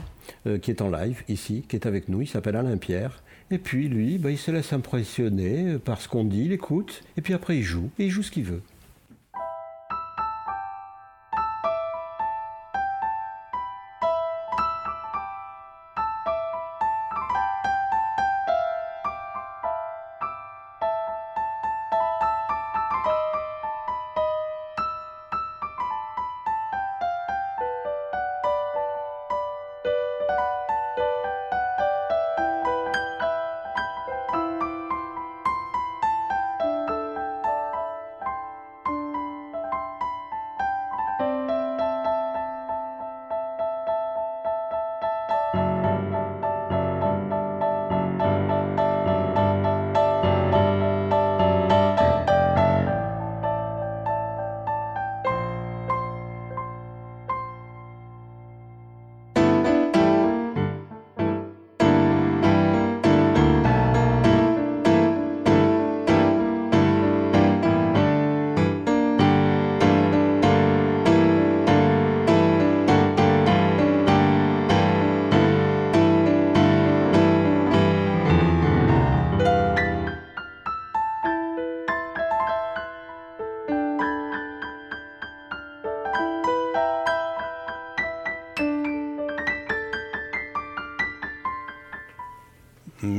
[0.62, 2.22] qui est en live ici, qui est avec nous.
[2.22, 3.22] Il s'appelle Alain Pierre.
[3.50, 7.20] Et puis, lui, bah, il se laisse impressionner par ce qu'on dit, il écoute, et
[7.20, 7.90] puis après, il joue.
[7.98, 8.62] Et il joue ce qu'il veut.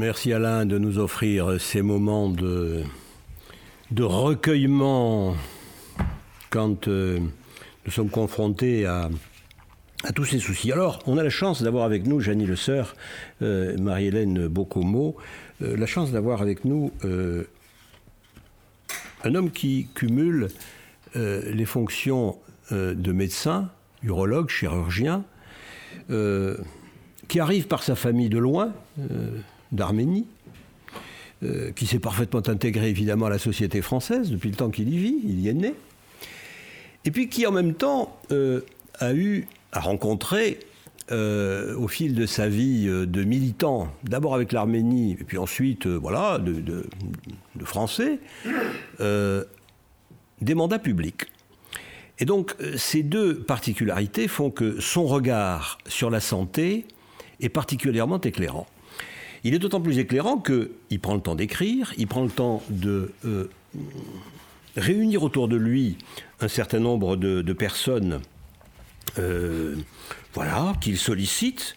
[0.07, 2.81] Merci Alain de nous offrir ces moments de,
[3.91, 5.35] de recueillement
[6.49, 7.19] quand euh,
[7.85, 9.09] nous sommes confrontés à,
[10.05, 10.71] à tous ces soucis.
[10.71, 12.95] Alors, on a la chance d'avoir avec nous Janie Le Sœur,
[13.41, 15.17] euh, Marie-Hélène Bocomo,
[15.61, 17.43] euh, la chance d'avoir avec nous un
[19.35, 20.47] homme qui cumule
[21.15, 22.37] les fonctions
[22.71, 23.69] de médecin,
[24.03, 25.25] urologue, chirurgien,
[26.07, 28.71] qui arrive par sa famille de loin,
[29.71, 30.27] d'Arménie,
[31.43, 34.97] euh, qui s'est parfaitement intégré évidemment à la société française depuis le temps qu'il y
[34.97, 35.75] vit, il y est né,
[37.05, 38.61] et puis qui en même temps euh,
[38.99, 40.57] a eu, a rencontré
[41.11, 46.39] euh, au fil de sa vie de militant, d'abord avec l'Arménie, et puis ensuite, voilà,
[46.39, 46.89] de,
[47.63, 48.19] Français,
[48.99, 51.27] des mandats publics.
[52.17, 56.85] Et donc, ces deux particularités font que son regard sur la santé
[57.39, 58.65] est particulièrement éclairant.
[59.43, 63.11] Il est d'autant plus éclairant qu'il prend le temps d'écrire, il prend le temps de
[63.25, 63.49] euh,
[64.75, 65.97] réunir autour de lui
[66.39, 68.19] un certain nombre de, personnes
[70.33, 71.75] voilà, qu'il sollicite.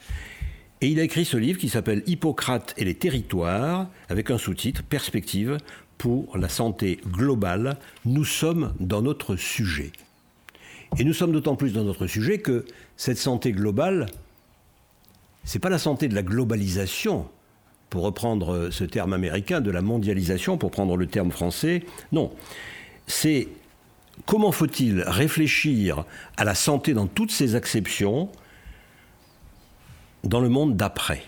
[0.83, 4.83] Et il a écrit ce livre qui s'appelle Hippocrate et les territoires, avec un sous-titre
[4.83, 5.59] Perspective
[5.99, 7.79] pour la santé globale.
[8.07, 9.93] Nous sommes dans notre sujet.
[10.99, 12.65] Et nous sommes d'autant plus dans notre sujet que
[12.97, 14.07] cette santé globale,
[15.45, 17.29] c'est pas la santé de la globalisation,
[17.91, 21.85] pour reprendre ce terme américain, de la mondialisation, pour prendre le terme français.
[22.13, 22.33] Non,
[23.07, 23.49] c'est
[24.27, 26.05] comment faut-il réfléchir
[26.37, 28.31] à la santé dans toutes ses acceptions
[30.23, 31.23] dans le monde d'après?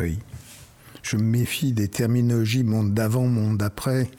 [0.00, 0.18] Oui.
[1.02, 4.10] Je me méfie des terminologies monde d'avant, monde d'après,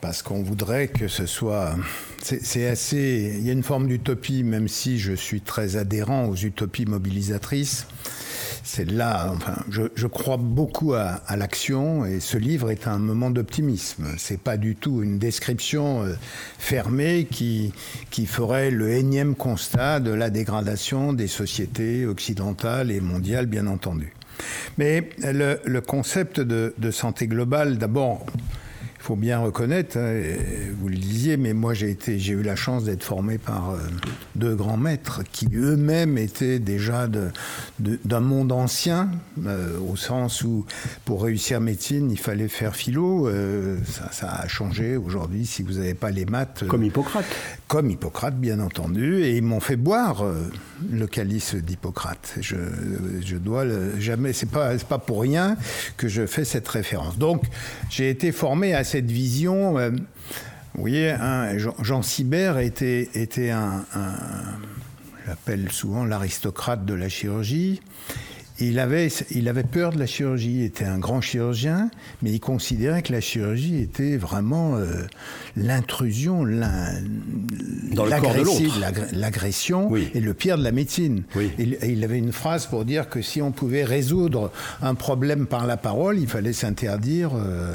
[0.00, 1.74] parce qu'on voudrait que ce soit.
[2.22, 3.36] C'est assez.
[3.38, 7.86] Il y a une forme d'utopie, même si je suis très adhérent aux utopies mobilisatrices
[8.66, 14.06] c'est là, enfin, je, crois beaucoup à, l'action et ce livre est un moment d'optimisme.
[14.18, 16.14] C'est pas du tout une description euh,
[16.58, 17.72] fermée qui,
[18.10, 24.12] qui ferait le énième constat de la dégradation des sociétés occidentales et mondiales, bien entendu.
[24.78, 28.26] Mais le, concept de, de santé globale, d'abord,
[29.06, 30.20] faut bien reconnaître, hein,
[30.80, 33.78] vous le disiez, mais moi j'ai été, j'ai eu la chance d'être formé par euh,
[34.34, 37.30] deux grands maîtres qui eux-mêmes étaient déjà de,
[37.78, 39.12] d'un monde ancien,
[39.46, 40.66] euh, au sens où
[41.04, 43.28] pour réussir médecine il fallait faire philo.
[43.28, 43.78] Euh,
[44.10, 45.46] ça, a changé aujourd'hui.
[45.46, 47.26] Si vous n'avez pas les maths, comme Hippocrate,
[47.68, 50.24] comme Hippocrate bien entendu, et ils m'ont fait boire
[50.90, 52.34] le calice d'Hippocrate.
[52.40, 52.56] Je,
[53.24, 55.56] je dois le, jamais, c'est pas, c'est pas pour rien
[55.96, 57.18] que je fais cette référence.
[57.18, 57.44] Donc
[57.88, 59.78] j'ai été formé à cette vision.
[59.78, 64.14] Euh, vous voyez, hein, Jean, Jean, Sibert était, était un, un
[65.26, 67.82] j'appelle souvent l'aristocrate de la chirurgie.
[68.58, 71.90] Il avait, il avait peur de la chirurgie, il était un grand chirurgien,
[72.22, 75.02] mais il considérait que la chirurgie était vraiment euh,
[75.56, 76.44] l'intrusion,
[79.12, 81.22] l'agression et le pire de la médecine.
[81.58, 85.66] Et, il avait une phrase pour dire que si on pouvait résoudre un problème par
[85.66, 87.74] la parole, il fallait s'interdire, euh,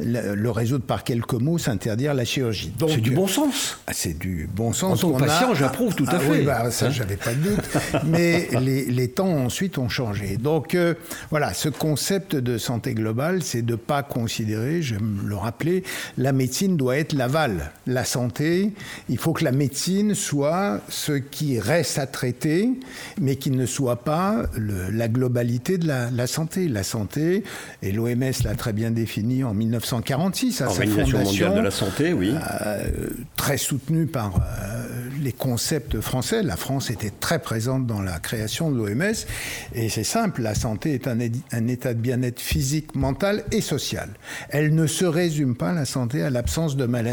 [0.00, 2.72] le, résoudre par quelques mots, s'interdire la chirurgie.
[2.88, 3.78] C'est du bon sens.
[3.86, 5.04] Ah, c'est du bon sens.
[5.04, 6.42] En tant que patient, j'approuve tout à ah fait.
[6.42, 7.64] Bah, ça, hein j'avais pas de doute.
[8.04, 10.36] mais les, les temps ensuite ont changé.
[10.36, 10.94] Donc euh,
[11.30, 15.82] voilà, ce concept de santé globale, c'est de ne pas considérer, je me le rappeler,
[16.18, 17.72] la médecine doit être l'aval.
[17.86, 18.72] La santé,
[19.08, 22.70] il faut que la médecine soit ce qui reste à traiter,
[23.20, 26.68] mais qui ne soit pas la globalité de la, santé.
[26.68, 27.44] La santé,
[27.82, 32.12] et l'OMS l'a très bien défini en 1946 à sa fondation, mondiale de la santé,
[32.12, 32.34] oui.
[32.66, 32.90] Euh,
[33.36, 34.86] très soutenue par euh,
[35.22, 36.42] les concepts français.
[36.42, 39.14] La France était très présente dans la création de l'OMS,
[39.74, 41.18] et c'est simple, la santé est un,
[41.68, 44.10] état de bien-être physique, mental et social.
[44.50, 47.05] Elle ne se résume pas, la santé, à l'absence de maladie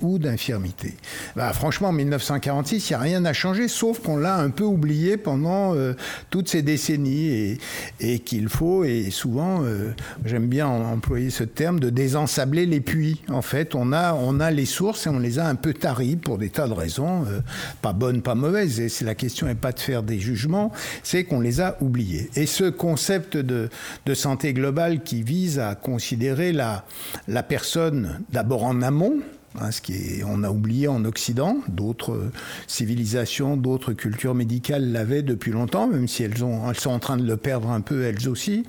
[0.00, 0.94] ou d'infirmité.
[1.36, 4.64] Bah, franchement, en 1946, il n'y a rien à changer, sauf qu'on l'a un peu
[4.64, 5.94] oublié pendant euh,
[6.30, 7.58] toutes ces décennies
[8.00, 9.92] et, qu'il faut, et souvent, euh,
[10.24, 13.22] j'aime bien employer ce terme, de désensabler les puits.
[13.28, 16.16] En fait, on a, on a les sources et on les a un peu taries
[16.16, 17.40] pour des tas de raisons, euh,
[17.82, 18.80] pas bonnes, pas mauvaises.
[18.80, 22.30] Et la question n'est pas de faire des jugements, c'est qu'on les a oubliés.
[22.36, 23.68] Et ce concept de,
[24.14, 26.84] santé globale qui vise à considérer la,
[27.28, 29.20] la personne d'abord en amont,
[29.58, 32.30] Hein, ce qui est, on a oublié en Occident, d'autres
[32.68, 37.16] civilisations, d'autres cultures médicales l'avaient depuis longtemps, même si elles, ont, elles sont en train
[37.16, 38.64] de le perdre un peu elles aussi.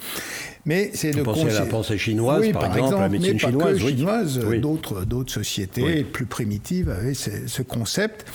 [0.65, 5.05] Mais c'est de penser à la pensée chinoise, par, exemple, la médecine chinoise, chinoise d'autres,
[5.05, 8.25] d'autres sociétés plus primitives avaient ce, concept.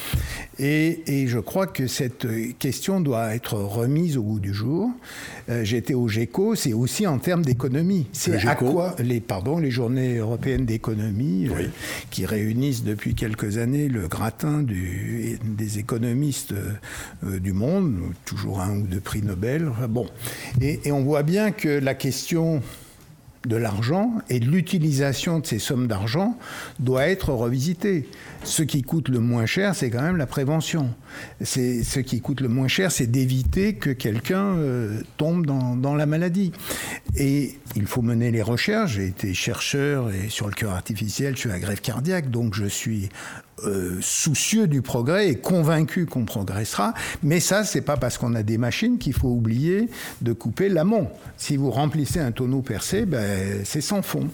[0.59, 2.27] Et, et, je crois que cette
[2.59, 4.91] question doit être remise au goût du jour.
[5.49, 8.07] Euh, j'étais au GECO, c'est aussi en termes d'économie.
[8.13, 11.69] C'est à quoi les, pardon, les journées européennes d'économie euh,
[12.11, 18.79] qui réunissent depuis quelques années le gratin du, des économistes euh, du monde, toujours un
[18.79, 19.71] ou deux prix Nobel.
[19.89, 20.07] Bon,
[20.61, 22.63] et, et on voit bien que la question question
[23.47, 26.39] de l'argent et de l'utilisation de ces sommes d'argent
[26.81, 28.09] doit être revisitée.
[28.47, 30.95] Ce qui coûte le moins cher, c'est quand même la prévention.
[31.41, 36.07] C'est ce qui coûte le moins cher, c'est d'éviter que quelqu'un euh, tombe dans, la
[36.07, 36.53] maladie.
[37.17, 38.93] Et il faut mener les recherches.
[38.93, 43.09] J'ai été chercheur sur le cœur artificiel, je suis à grève cardiaque, donc je suis
[43.65, 46.93] euh, soucieux du progrès et convaincu qu'on progressera.
[47.23, 49.89] Mais ça, c'est pas parce qu'on a des machines qu'il faut oublier
[50.21, 51.09] de couper l'amont.
[51.39, 54.29] Si vous remplissez un tonneau percé, ben, c'est sans fond.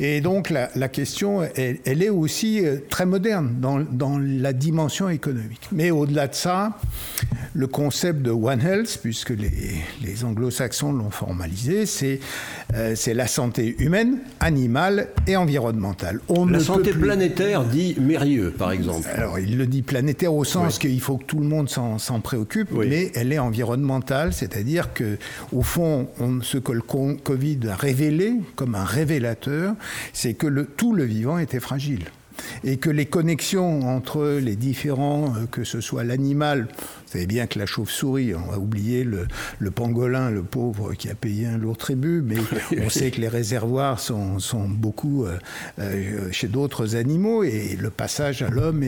[0.00, 5.68] Et donc la, question, elle, est aussi euh, très moderne dans, dans la dimension économique.
[5.72, 6.78] Mais au-delà de ça,
[7.54, 12.20] le concept de One Health, puisque les, les anglo-saxons l'ont formalisé, c'est
[12.74, 16.20] euh, c'est la santé humaine, animale et environnementale.
[16.28, 19.08] On la santé planétaire, dit Mérieux, par exemple.
[19.14, 22.70] Alors, il le dit planétaire au sens qu'il faut que tout le monde s'en préoccupe,
[22.72, 25.16] mais elle est environnementale, c'est-à-dire que,
[25.52, 29.74] au fond, on, ce que le Covid a révélé, comme un révélateur,
[30.12, 32.04] c'est que le, tout le vivant était fragile
[32.64, 36.68] et que les connexions entre les différents, euh, que ce soit l'animal,
[37.06, 39.26] vous savez bien que la chauve-souris, on va oublier le,
[39.70, 42.36] pangolin, le pauvre qui a payé un lourd tribut, mais
[42.84, 45.38] on sait que les réservoirs sont, sont beaucoup euh,
[45.78, 48.84] euh, chez d'autres animaux et le passage à l'homme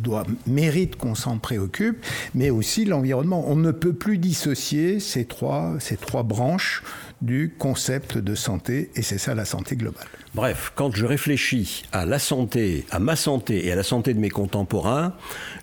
[0.00, 3.44] doit mérite qu'on s'en préoccupe, mais aussi l'environnement.
[3.46, 6.82] On ne peut plus dissocier ces trois, ces trois branches
[7.22, 10.08] du concept de santé, et c'est ça la santé globale.
[10.34, 14.18] Bref, quand je réfléchis à la santé, à ma santé et à la santé de
[14.18, 15.14] mes contemporains,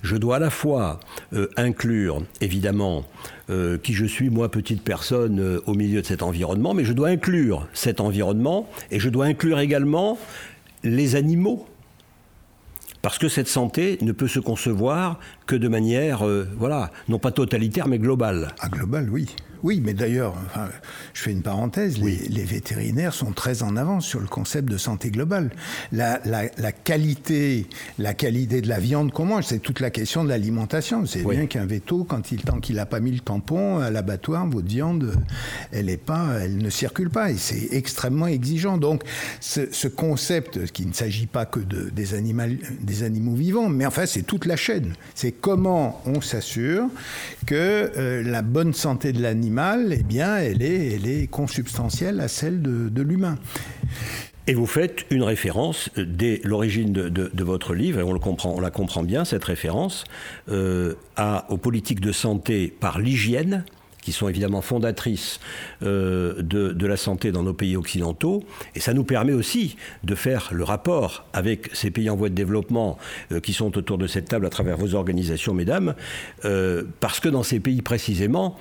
[0.02, 1.02] je dois à la fois
[1.34, 3.04] euh, inclure, évidemment,
[3.50, 6.94] euh, qui je suis, moi, petite personne, euh, au milieu de cet environnement, mais je
[6.94, 10.18] dois inclure cet environnement et je dois inclure également
[10.84, 11.68] les animaux.
[13.02, 16.26] Parce que cette santé ne peut se concevoir que de manière,
[16.58, 18.50] voilà, non pas totalitaire, mais globale.
[18.60, 19.34] Ah, globale, oui.
[19.64, 20.36] Oui, mais d'ailleurs,
[21.14, 25.12] je fais une parenthèse, les, vétérinaires sont très en avance sur le concept de santé
[25.12, 25.52] globale.
[25.92, 26.18] La,
[26.72, 27.68] qualité,
[27.98, 31.06] la qualité de la viande qu'on mange, c'est toute la question de l'alimentation.
[31.06, 34.48] C'est bien qu'un veto, quand il, tant qu'il n'a pas mis le tampon à l'abattoir,
[34.48, 35.14] votre viande,
[35.72, 38.78] elle, est pas, elle ne circule pas et c'est extrêmement exigeant.
[38.78, 39.04] Donc,
[39.42, 42.08] ce, concept, qui ne s'agit pas que de, des,
[42.82, 44.94] des animaux vivants, mais enfin, c'est toute la chaîne.
[45.16, 46.88] C'est comment on s'assure
[47.46, 49.49] que euh, la bonne santé de l'animal
[49.92, 53.38] eh bien, elle est, elle est consubstantielle à celle de, l'humain.
[54.48, 59.26] Et vous faites une référence dès l'origine de, votre livre, et on, la comprend bien,
[59.26, 60.04] cette référence,
[60.50, 60.94] euh,
[61.50, 63.66] aux politiques de santé par l'hygiène,
[64.02, 65.40] qui sont évidemment fondatrices
[65.84, 68.44] euh, de, la santé dans nos pays occidentaux.
[68.76, 72.36] Et ça nous permet aussi de faire le rapport avec ces pays en voie de
[72.36, 72.98] développement
[73.32, 75.96] euh, qui sont autour de cette table à travers vos organisations, mesdames,
[77.00, 78.58] parce que dans ces pays précisément,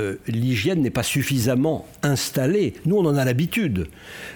[0.00, 2.74] euh, l'hygiène n'est pas suffisamment installée.
[2.86, 3.88] Nous, on en a l'habitude.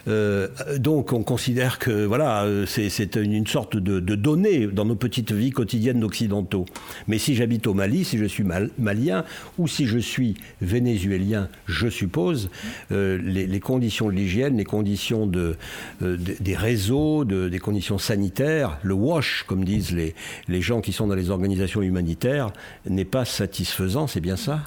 [0.08, 5.50] Euh, donc, on considère que voilà, c'est une sorte de, donnée dans nos petites vies
[5.50, 6.66] quotidiennes d'occidentaux.
[7.08, 8.44] Mais si j'habite au Mali, si je suis
[8.78, 9.24] malien
[9.58, 12.50] ou si je suis vénézuélien, je suppose,
[12.92, 15.56] euh, les, conditions de l'hygiène, les conditions de,
[16.00, 21.30] des réseaux, des conditions sanitaires, le wash, comme disent les gens qui sont dans les
[21.30, 22.52] organisations humanitaires,
[22.88, 24.06] n'est pas satisfaisant.
[24.06, 24.60] C'est bien ça?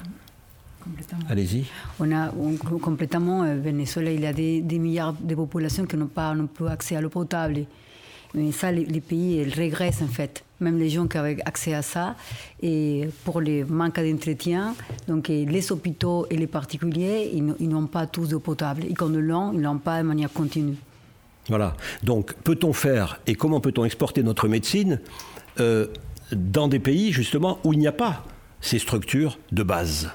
[1.28, 1.64] Allez-y.
[2.00, 2.32] On a
[2.80, 6.66] complètement, euh, Venezuela, il y a des, milliards de populations qui n'ont pas non plus
[6.68, 7.64] accès à l'eau potable.
[8.34, 10.44] Mais ça, les, pays, ils régressent en fait.
[10.60, 12.16] Même les gens qui avaient accès à ça,
[12.60, 14.74] et pour les manques d'entretien,
[15.06, 18.84] donc les hôpitaux et les particuliers, ils n'ont pas tous d'eau potable.
[18.84, 20.76] Et quand ils l'ont, ils l'ont pas de manière continue.
[21.48, 21.74] Voilà.
[22.02, 25.00] Donc, peut-on faire et comment peut-on exporter notre médecine
[25.60, 25.86] euh,
[26.32, 28.24] dans des pays justement où il n'y a pas
[28.60, 30.10] ces structures de base?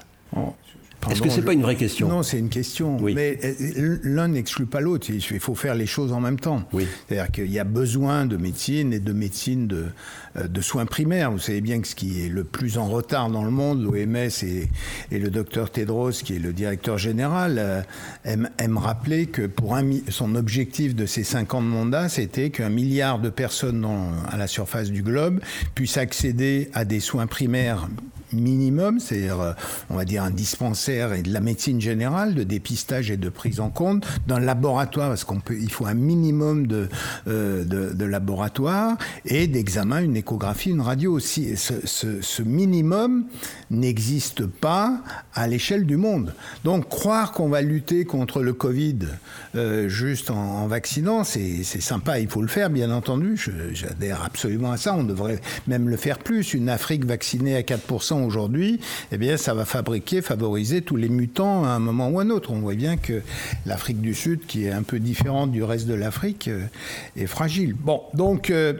[1.10, 2.98] Est-ce que ce n'est pas une vraie question Non, c'est une question.
[3.00, 5.08] Mais euh, l'un n'exclut pas l'autre.
[5.10, 6.62] Il faut faire les choses en même temps.
[7.08, 9.86] C'est-à-dire qu'il y a besoin de médecine et de médecine de,
[10.36, 11.30] euh, de, soins primaires.
[11.30, 14.16] Vous savez bien que ce qui est le plus en retard dans le monde, l'OMS
[14.16, 14.68] et,
[15.10, 17.82] et, le docteur Tedros, qui est le directeur général, euh,
[18.24, 22.50] aime, aime, rappeler que pour un, son objectif de ces cinq ans de mandat, c'était
[22.50, 23.86] qu'un milliard de personnes
[24.30, 25.40] à la surface du globe
[25.74, 27.88] puissent accéder à des soins primaires
[28.40, 29.52] minimum, c'est-à-dire, euh,
[29.90, 33.60] on va dire, un dispensaire et de la médecine générale, de dépistage et de prise
[33.60, 36.88] en compte, d'un laboratoire, parce qu'on peut, il faut un minimum de,
[37.28, 41.56] euh, de, laboratoire et d'examen, une échographie, une radio aussi.
[41.56, 43.24] Ce, minimum
[43.70, 45.00] n'existe pas
[45.34, 46.34] à l'échelle du monde.
[46.64, 48.98] Donc, croire qu'on va lutter contre le Covid
[49.56, 53.40] euh, juste en, vaccinant, c'est sympa, il faut le faire, bien entendu.
[53.72, 54.94] J'adhère absolument à ça.
[54.94, 56.54] On devrait même le faire plus.
[56.54, 58.80] Une Afrique vaccinée à 4% aujourd'hui,
[59.12, 62.30] eh bien, ça va fabriquer, favoriser tous les mutants à un moment ou à un
[62.30, 62.50] autre.
[62.52, 63.22] On voit bien que
[63.66, 66.64] l'Afrique du Sud, qui est un peu différente du reste de l'Afrique, euh,
[67.16, 67.74] est fragile.
[67.74, 68.74] Bon, donc, euh,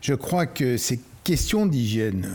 [0.00, 2.26] je crois que c'est question d'hygiène.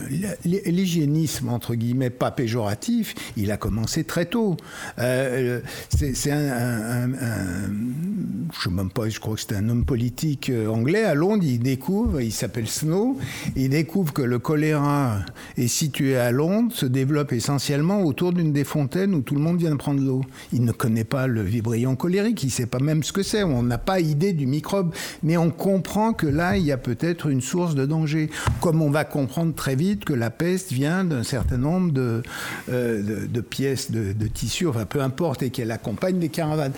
[0.44, 4.56] L'hygiénisme, entre guillemets, pas péjoratif, il a commencé très tôt.
[4.98, 10.50] Euh, c'est un, je ne sais même pas, je crois que c'était un homme politique
[10.50, 13.18] euh, anglais à Londres, il découvre, il s'appelle Snow,
[13.56, 15.20] il découvre que le choléra
[15.56, 19.58] est situé à Londres, se développe essentiellement autour d'une des fontaines où tout le monde
[19.58, 20.22] vient prendre l'eau.
[20.52, 23.42] Il ne connaît pas le vibrion colérique, il ne sait pas même ce que c'est,
[23.42, 27.28] on n'a pas idée du microbe, mais on comprend que là, il y a peut-être
[27.28, 28.30] une source de danger.
[28.60, 32.22] Comme on va comprendre très vite que la peste vient d'un certain nombre de,
[32.70, 36.72] euh, de, pièces de, de tissus, enfin peu importe, et qu'elle accompagne des caravanes.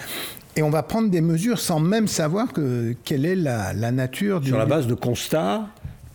[0.59, 4.49] Et on va prendre des mesures sans même savoir que, quelle est la, nature du.
[4.49, 5.69] Sur la base de constats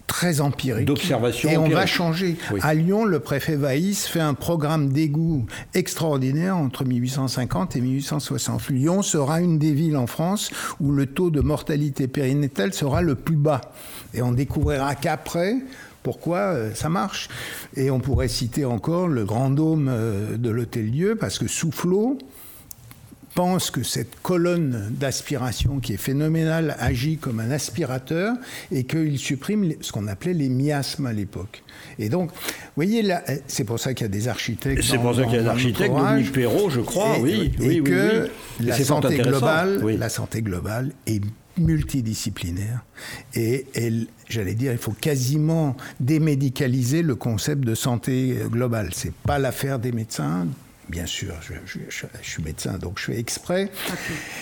[0.08, 0.86] très empiriques.
[0.86, 1.50] D'observation.
[1.50, 2.38] Et on va changer.
[2.62, 8.70] À Lyon, le préfet Vaïs fait un programme d'égout extraordinaire entre 1850 et 1860.
[8.70, 13.16] Lyon sera une des villes en France où le taux de mortalité périnétale sera le
[13.16, 13.62] plus bas.
[14.14, 15.58] Et on découvrira qu'après,
[16.04, 17.30] pourquoi euh, ça marche.
[17.76, 22.18] Et on pourrait citer encore le grand dôme euh, de l'Hôtel Dieu, parce que Soufflot
[23.34, 28.36] pense que cette colonne d'aspiration qui est phénoménale agit comme un aspirateur
[28.72, 31.64] et qu'il supprime ce qu'on appelait les miasmes à l'époque.
[32.00, 32.38] Et donc, vous
[32.76, 34.84] voyez, là, c'est pour ça qu'il y a des architectes.
[34.84, 37.52] C'est pour ça qu'il y a des architectes, Dominique Perrault, je crois, oui.
[37.60, 38.30] Et oui, que
[38.60, 41.22] La, santé globale, la santé globale est
[41.58, 42.84] multidisciplinaire
[43.36, 48.90] et elle, j'allais dire, il faut quasiment démédicaliser le concept de santé globale.
[48.94, 50.48] C'est pas l'affaire des médecins,
[50.90, 51.80] Bien sûr, je,
[52.22, 53.72] suis médecin, donc je fais exprès.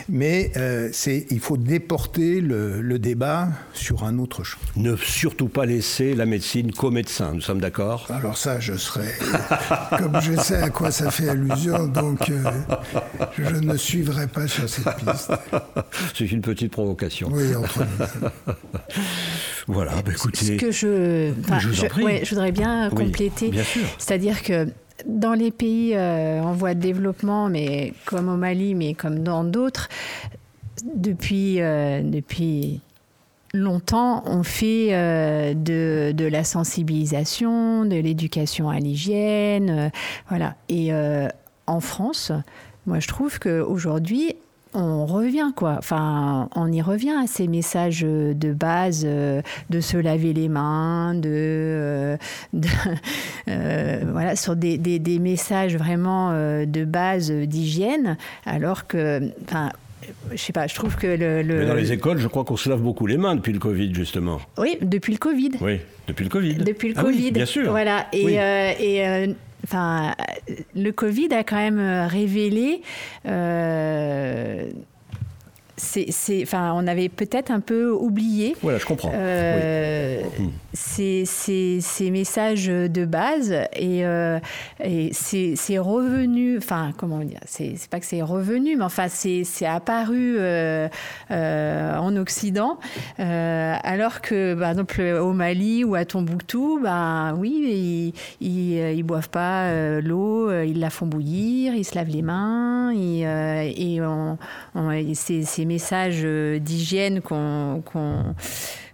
[0.09, 4.59] Mais euh, c'est, il faut déporter le, débat sur un autre champ.
[4.75, 8.07] Ne surtout pas laisser la médecine qu'aux médecins, nous sommes d'accord?
[8.09, 9.13] Alors ça, je serais...
[9.97, 12.43] comme je sais à quoi ça fait allusion, donc euh,
[13.37, 15.31] je ne suivrai pas sur cette piste.
[16.15, 17.29] C'est une petite provocation.
[17.31, 18.53] Oui, entre nous.
[19.67, 20.45] voilà, bah, écoutez...
[20.45, 21.33] Ce que je...
[21.59, 23.49] je, voudrais bien compléter.
[23.49, 23.83] bien sûr.
[23.97, 24.67] C'est-à-dire que
[25.05, 29.43] dans les pays euh, en voie de développement, mais comme au Mali, mais comme dans
[29.43, 29.89] d'autres,
[30.95, 32.81] depuis, euh, depuis
[33.53, 39.91] longtemps, on fait euh, de, de, la sensibilisation, de l'éducation à l'hygiène,
[40.29, 40.55] voilà.
[40.69, 40.91] Et
[41.67, 42.31] en France,
[42.85, 44.35] moi, je trouve qu'aujourd'hui,
[44.73, 45.75] on revient quoi.
[45.77, 51.13] Enfin, on y revient à ces messages de base, euh, de se laver les mains,
[51.15, 52.17] de, euh,
[53.47, 54.79] euh, voilà, sur des,
[55.19, 59.69] messages vraiment de base d'hygiène, alors que, enfin.
[60.31, 62.81] Je sais pas, je trouve que le, dans les écoles, je crois qu'on se lave
[62.81, 64.41] beaucoup les mains depuis le Covid, justement.
[64.57, 65.51] Oui, depuis le Covid.
[65.61, 66.55] Oui, depuis le Covid.
[66.55, 67.31] Depuis le ah Covid.
[67.31, 67.69] bien sûr.
[67.69, 68.07] Voilà.
[68.11, 70.15] Et, et enfin,
[70.75, 72.81] le Covid a quand même euh, révélé
[73.25, 74.69] euh,
[75.77, 78.55] c'est, enfin, on avait peut-être un peu oublié.
[78.61, 79.11] Voilà, je comprends.
[79.13, 80.49] Euh, hmm.
[80.73, 84.39] ces, ces, messages de base et, euh,
[84.83, 86.57] et c'est, revenu.
[86.57, 90.87] Enfin, comment dire c'est, pas que c'est revenu, mais enfin, c'est, apparu euh,
[91.29, 92.77] en Occident,
[93.17, 99.99] alors que, par exemple, au Mali ou à Tombouctou, ben oui, ils, ils, boivent pas
[100.01, 104.37] l'eau, ils la font bouillir, ils se lavent les mains, et on,
[105.13, 107.83] c'est messages euh, d'hygiène qu'on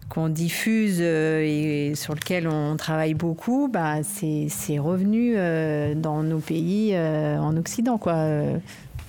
[0.09, 6.39] qu'on diffuse euh, et sur lequel on travaille beaucoup, bah, c'est revenu euh, dans nos
[6.39, 7.97] pays en Occident.
[7.97, 8.15] Quoi.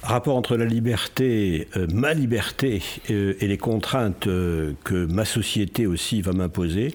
[0.02, 6.94] Rapport entre la liberté, ma liberté et les contraintes que ma société aussi va m'imposer.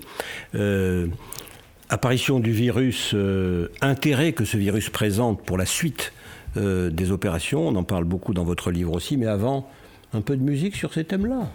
[1.89, 3.15] apparition du virus,
[3.81, 6.13] intérêt que ce virus présente pour la suite
[6.55, 9.69] des opérations, on en parle beaucoup dans votre livre aussi, mais avant,
[10.13, 11.49] un peu de musique sur ces thèmes-là.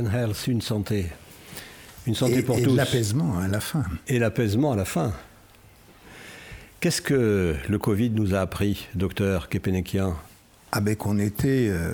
[0.00, 1.06] One Health, une santé.
[2.06, 2.74] Une santé et, pour et tous.
[2.74, 3.84] l'apaisement à la fin.
[4.08, 5.12] Et l'apaisement à la fin.
[6.80, 10.16] Qu'est-ce que le Covid nous a appris, docteur Kepenekian?
[10.72, 11.92] Ah ben qu'on était, euh,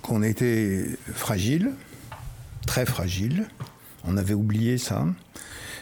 [0.00, 1.72] qu'on était fragile,
[2.66, 3.46] très fragile.
[4.04, 5.04] On avait oublié ça.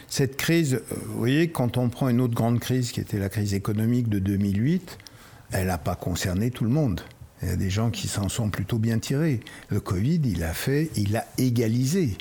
[0.09, 3.29] Cette crise, euh, vous voyez, quand on prend une autre grande crise qui était la
[3.29, 4.97] crise économique de 2008,
[5.53, 6.99] elle n'a pas concerné tout le monde.
[7.45, 9.39] Il y a des gens qui s'en sont plutôt bien tirés.
[9.69, 12.17] Le Covid, il a fait, il a égalisé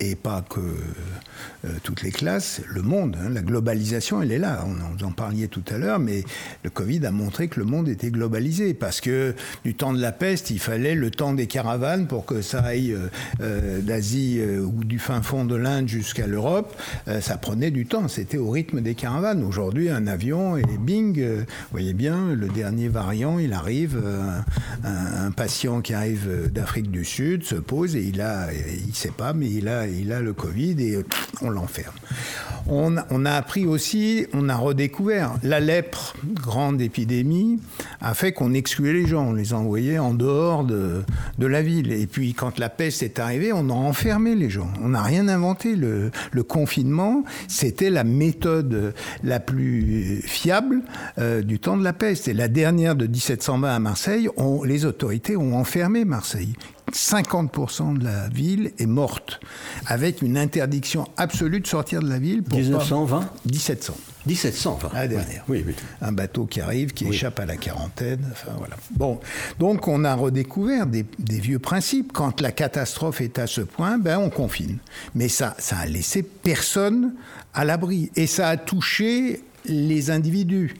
[0.00, 3.16] et pas que euh, toutes les classes, le monde.
[3.20, 4.64] Hein, la globalisation, elle est là.
[4.66, 6.24] On, vous en parliez tout à l'heure, mais
[6.62, 9.34] le Covid a montré que le monde était globalisé parce que
[9.64, 12.92] du temps de la peste, il fallait le temps des caravanes pour que ça aille
[12.92, 13.08] euh,
[13.40, 16.74] euh, d'Asie ou du fin fond de l'Inde jusqu'à l'Europe.
[17.20, 18.08] Ça prenait du temps.
[18.08, 19.42] C'était au rythme des caravanes.
[19.44, 24.00] Aujourd'hui, un avion et bing, vous voyez bien, le dernier variant, il arrive,
[24.84, 29.10] un, un patient qui arrive d'Afrique du Sud se pose et il a, il sait
[29.10, 30.98] pas, mais il a il a le Covid et
[31.42, 31.94] on l'enferme.
[32.66, 37.60] On, a appris aussi, on a redécouvert la lèpre, grande épidémie,
[38.00, 41.02] a fait qu'on excluait les gens, on les envoyait en dehors de,
[41.38, 41.92] de, la ville.
[41.92, 44.70] Et puis quand la peste est arrivée, on a enfermé les gens.
[44.82, 45.76] On n'a rien inventé.
[45.76, 46.10] Le,
[46.48, 50.82] confinement, c'était la méthode la plus fiable
[51.18, 52.28] euh, du temps de la peste.
[52.28, 54.28] Et la dernière de 1720 à Marseille,
[54.64, 56.54] les autorités ont enfermé Marseille.
[56.94, 59.40] 50% de la ville est morte,
[59.86, 62.42] avec une interdiction absolue de sortir de la ville.
[62.42, 63.34] Pour 1920 pas...
[63.46, 63.94] 1700.
[64.26, 64.92] 1720.
[64.94, 65.44] La dernière.
[65.48, 65.74] Oui, oui.
[66.00, 68.24] Un bateau qui arrive, qui échappe à la quarantaine.
[68.32, 68.76] Enfin, voilà.
[68.92, 69.20] Bon,
[69.58, 72.12] donc on a redécouvert des, des, vieux principes.
[72.12, 74.78] Quand la catastrophe est à ce point, ben on confine.
[75.14, 77.14] Mais ça, ça a laissé personne
[77.52, 78.10] à l'abri.
[78.16, 80.74] Et ça a touché les individus.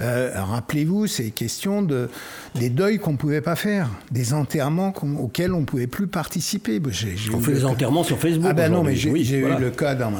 [0.00, 2.08] Euh, Rappelez-vous ces questions de,
[2.54, 6.80] des deuils qu'on ne pouvait pas faire, des enterrements auxquels on ne pouvait plus participer.
[6.90, 8.46] J ai, j ai on fait des enterrements sur Facebook.
[8.50, 9.58] Ah ben non, mais j'ai oui, voilà.
[9.58, 10.12] eu le cas d'un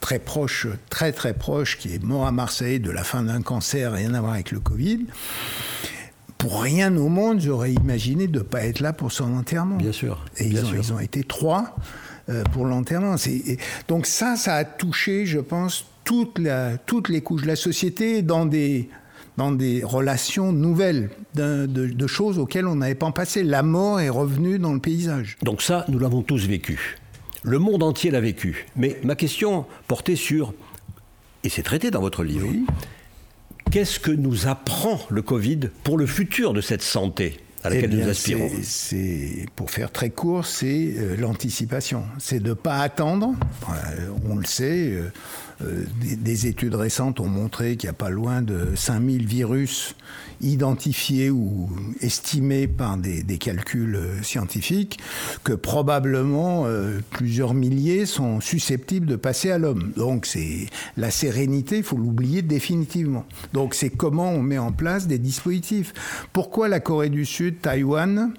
[0.00, 3.92] très proche, très très proche, qui est mort à Marseille de la fin d'un cancer,
[3.92, 5.06] rien à voir avec le Covid.
[6.38, 9.76] Pour rien au monde, j'aurais imaginé de ne pas être là pour son enterrement.
[9.76, 10.24] Bien sûr.
[10.38, 10.78] Et bien ils, ont, sûr.
[10.78, 11.76] ils ont été trois
[12.28, 13.14] euh, pour l'enterrement.
[13.86, 18.22] Donc ça, ça a touché, je pense, toute la, toutes les couches de la société
[18.22, 18.88] dans des,
[19.36, 23.42] dans des relations nouvelles, de, de, de choses auxquelles on n'avait pas passé.
[23.42, 25.36] La mort est revenue dans le paysage.
[25.42, 26.98] Donc ça, nous l'avons tous vécu.
[27.42, 28.66] Le monde entier l'a vécu.
[28.76, 30.54] Mais ma question portait sur,
[31.42, 32.64] et c'est traité dans votre livre, oui.
[33.70, 37.96] qu'est-ce que nous apprend le Covid pour le futur de cette santé à laquelle eh
[37.96, 38.50] bien, nous aspirons?
[38.62, 42.04] C'est, pour faire très court, c'est euh, l'anticipation.
[42.18, 43.34] C'est de ne pas attendre.
[43.70, 44.90] Euh, on le sait.
[44.90, 45.12] Euh,
[45.60, 49.94] des, des, études récentes ont montré qu'il n'y a pas loin de 5000 virus
[50.42, 54.98] identifiés ou estimés par des, calculs scientifiques,
[55.44, 59.92] que probablement euh, plusieurs milliers sont susceptibles de passer à l'homme.
[59.96, 63.24] Donc c'est la sérénité, il faut l'oublier définitivement.
[63.52, 65.92] Donc c'est comment on met en place des dispositifs.
[66.32, 68.34] Pourquoi la Corée du Sud, Taïwan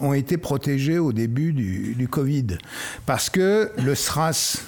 [0.00, 2.58] ont été protégés au début du, du Covid?
[3.06, 4.58] Parce que le SRAS,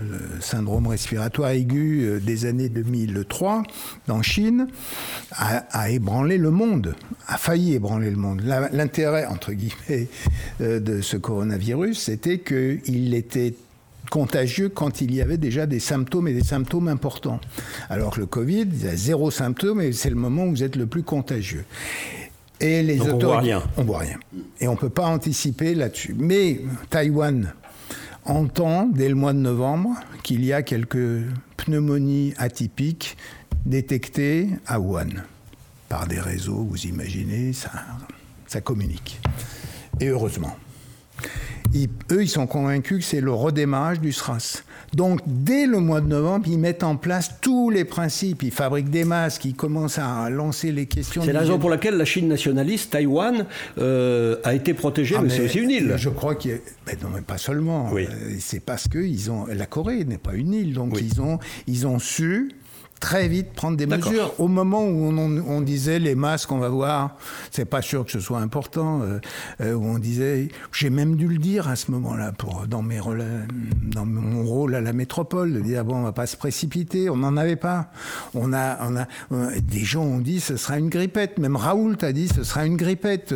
[0.00, 3.62] le syndrome respiratoire aigu euh, des années 2003
[4.06, 4.68] dans Chine
[5.32, 6.94] a, a, ébranlé le monde,
[7.26, 8.42] a failli ébranler le monde.
[8.72, 10.08] L'intérêt, entre guillemets,
[10.60, 13.54] euh, de ce coronavirus, c'était qu'il était
[14.10, 17.40] contagieux quand il y avait déjà des symptômes et des symptômes importants.
[17.88, 20.62] Alors que le Covid, il y a zéro symptôme et c'est le moment où vous
[20.62, 21.64] êtes le plus contagieux.
[22.60, 23.62] Et les Donc autorités, on voit rien.
[23.76, 24.18] On voit rien.
[24.60, 26.14] Et on ne peut pas anticiper là-dessus.
[26.16, 26.60] Mais
[26.90, 27.52] Taïwan,
[28.24, 29.90] entend dès le mois de novembre
[30.22, 31.22] qu'il y a quelques
[31.56, 33.16] pneumonies atypiques
[33.66, 35.22] détectées à Wuhan.
[35.88, 37.70] Par des réseaux, vous imaginez, ça,
[38.46, 39.20] ça communique.
[40.00, 40.56] Et heureusement.
[41.74, 44.62] Ils, eux, ils sont convaincus que c'est le redémarrage du SRAS.
[44.94, 48.42] Donc, dès le mois de novembre, ils mettent en place tous les principes.
[48.44, 51.22] Ils fabriquent des masques, ils commencent à lancer les questions.
[51.24, 53.46] C'est la raison pour laquelle la Chine nationaliste, Taïwan,
[53.78, 55.94] euh, a été protégée, ah, mais, mais c'est aussi une île.
[55.96, 57.90] Je crois qu'il mais non, mais pas seulement.
[57.92, 58.06] Oui.
[58.38, 61.08] C'est parce que ils ont la Corée n'est pas une île, donc oui.
[61.10, 62.50] ils ont ils ont su
[63.04, 64.32] très vite prendre des mesures.
[64.40, 67.18] Au moment où on, on, disait les masques, on va voir,
[67.50, 69.18] c'est pas sûr que ce soit important, euh,
[69.60, 73.00] euh, où on disait, j'ai même dû le dire à ce moment-là, pour dans, mes
[73.82, 77.18] dans mon rôle à la métropole, de dire, bon, on va pas se précipiter, on
[77.18, 77.90] n'en avait pas.
[78.32, 81.96] On a, on a, on, des gens ont dit, ce sera une grippette, même Raoult
[82.00, 83.34] a dit, ce sera une grippette.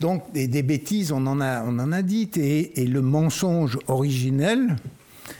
[0.00, 3.78] Donc, des, des bêtises, on en a, on en a dit, et, et le mensonge
[3.86, 4.76] originel,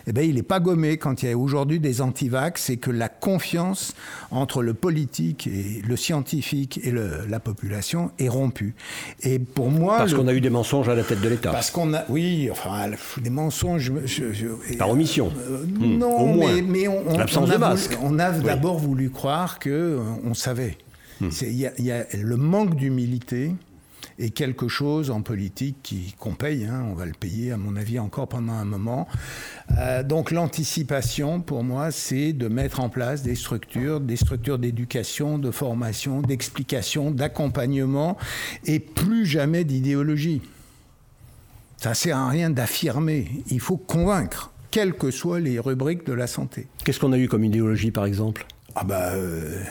[0.06, 2.90] eh ben, il n'est pas gommé quand il y a aujourd'hui des antivax, c'est que
[2.90, 3.94] la confiance
[4.30, 8.74] entre le politique et le scientifique et la population est rompue.
[9.22, 11.50] Et pour moi, parce qu'on a eu des mensonges à la tête de l'État.
[11.50, 13.92] Parce qu'on a, oui, enfin, des mensonges.
[14.78, 15.32] Par omission.
[15.38, 19.98] Euh, non, mais, mais, on, on, a, voulu, on a d'abord voulu croire que euh,
[20.24, 20.76] on savait.
[21.20, 21.28] Hmm.
[21.42, 23.52] Il y, y, a le manque d'humilité
[24.20, 27.98] et quelque chose en politique qu'on paye, hein, on va le payer à mon avis
[27.98, 29.08] encore pendant un moment.
[29.78, 35.38] Euh, donc l'anticipation pour moi c'est de mettre en place des structures, des structures d'éducation,
[35.38, 38.18] de formation, d'explication, d'accompagnement
[38.66, 40.42] et plus jamais d'idéologie.
[41.78, 46.26] Ça sert à rien d'affirmer, il faut convaincre, quelles que soient les rubriques de la
[46.26, 46.68] santé.
[46.84, 48.46] Qu'est-ce qu'on a eu comme idéologie par exemple?
[48.74, 49.62] Ah bah, euh,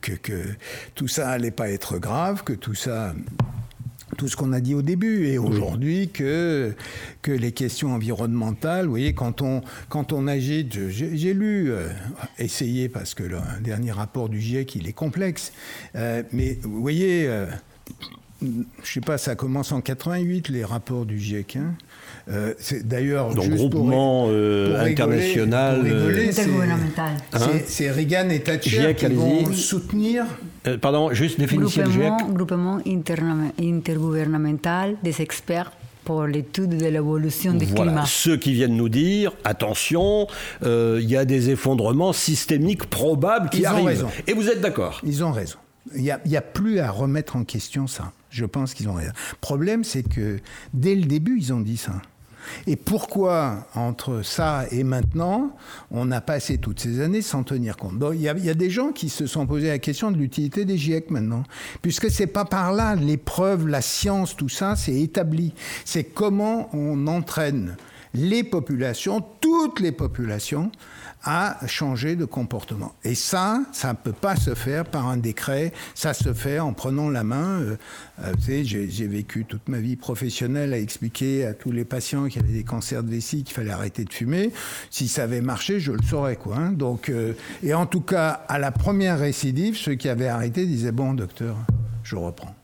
[0.00, 0.44] que, que,
[0.94, 3.14] tout ça allait pas être grave, que tout ça
[4.16, 6.74] tout ce qu'on a dit au début et aujourd'hui que,
[7.22, 11.88] que les questions environnementales, vous voyez, quand on, quand on agite, j'ai lu, euh,
[12.38, 15.52] essayé parce que le dernier rapport du GIEC, il est complexe,
[15.96, 17.46] euh, mais vous voyez, euh,
[18.42, 21.56] je sais pas, ça commence en 88, les rapports du GIEC.
[21.56, 21.74] Hein.
[22.30, 26.30] Euh, c'est d'ailleurs donc groupement euh, international euh.
[27.32, 30.24] Hein c'est Reagan et Thatcher qui vont soutenir.
[30.80, 32.12] pardon, juste définition du GIEC.
[32.32, 35.72] Groupement intergouvernemental des experts
[36.04, 37.82] pour l'étude de l'évolution du voilà.
[37.82, 38.04] climat.
[38.06, 40.28] Ceux qui viennent nous dire, attention,
[40.62, 43.82] il y a des effondrements systémiques probables qui Ils arrivent.
[43.82, 44.08] Ont raison.
[44.28, 45.56] Et vous êtes d'accord Ils ont raison.
[45.96, 48.12] Il n'y a, a, plus à remettre en question ça.
[48.30, 49.12] Je pense qu'ils ont raison.
[49.32, 50.38] Le problème, c'est que
[50.72, 52.00] dès le début, ils ont dit ça.
[52.66, 55.56] Et pourquoi, entre ça et maintenant,
[55.90, 57.94] on a passé toutes ces années sans tenir compte?
[58.14, 61.10] Il y, a des gens qui se sont posé la question de l'utilité des GIEC
[61.10, 61.42] maintenant,
[61.82, 65.52] puisque c'est pas par là l'épreuve, la science, tout ça, c'est établi.
[65.84, 67.76] C'est comment on entraîne
[68.14, 70.70] les populations, toutes les populations,
[71.22, 72.94] à changer de comportement.
[73.04, 76.72] Et ça, ça ne peut pas se faire par un décret, ça se fait en
[76.72, 77.60] prenant la main.
[77.60, 77.76] Euh,
[78.22, 82.52] euh, j'ai vécu toute ma vie professionnelle à expliquer à tous les patients qui avaient
[82.52, 84.50] des cancers de vessie qu'il fallait arrêter de fumer.
[84.90, 86.36] Si ça avait marché, je le saurais.
[86.36, 86.72] Quoi, hein.
[86.72, 90.92] Donc, euh, et en tout cas, à la première récidive, ceux qui avaient arrêté disaient,
[90.92, 91.56] bon, docteur,
[92.02, 92.54] je reprends.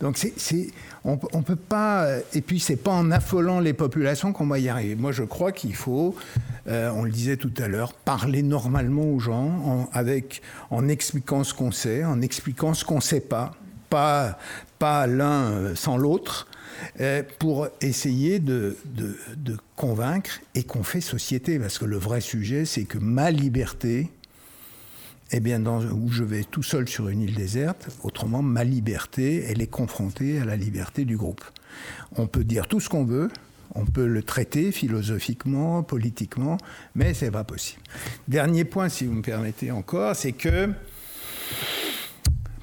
[0.00, 0.68] Donc c'est,
[1.04, 4.68] on ne peut pas, et puis c'est pas en affolant les populations qu'on va y
[4.68, 4.94] arriver.
[4.94, 6.14] Moi je crois qu'il faut,
[6.68, 11.44] euh, on le disait tout à l'heure, parler normalement aux gens en, avec, en expliquant
[11.44, 13.52] ce qu'on sait, en expliquant ce qu'on ne sait pas,
[13.90, 14.38] pas,
[14.78, 16.46] pas l'un euh, sans l'autre,
[17.00, 21.58] euh, pour essayer de, de, de convaincre et qu'on fait société.
[21.58, 24.10] Parce que le vrai sujet, c'est que ma liberté,
[25.30, 29.44] eh bien, dans, où je vais tout seul sur une île déserte, autrement, ma liberté,
[29.48, 31.44] elle est confrontée à la liberté du groupe.
[32.16, 33.30] On peut dire tout ce qu'on veut,
[33.74, 36.58] on peut le traiter philosophiquement, politiquement,
[36.94, 37.82] mais c'est pas possible.
[38.28, 40.70] Dernier point, si vous me permettez encore, c'est que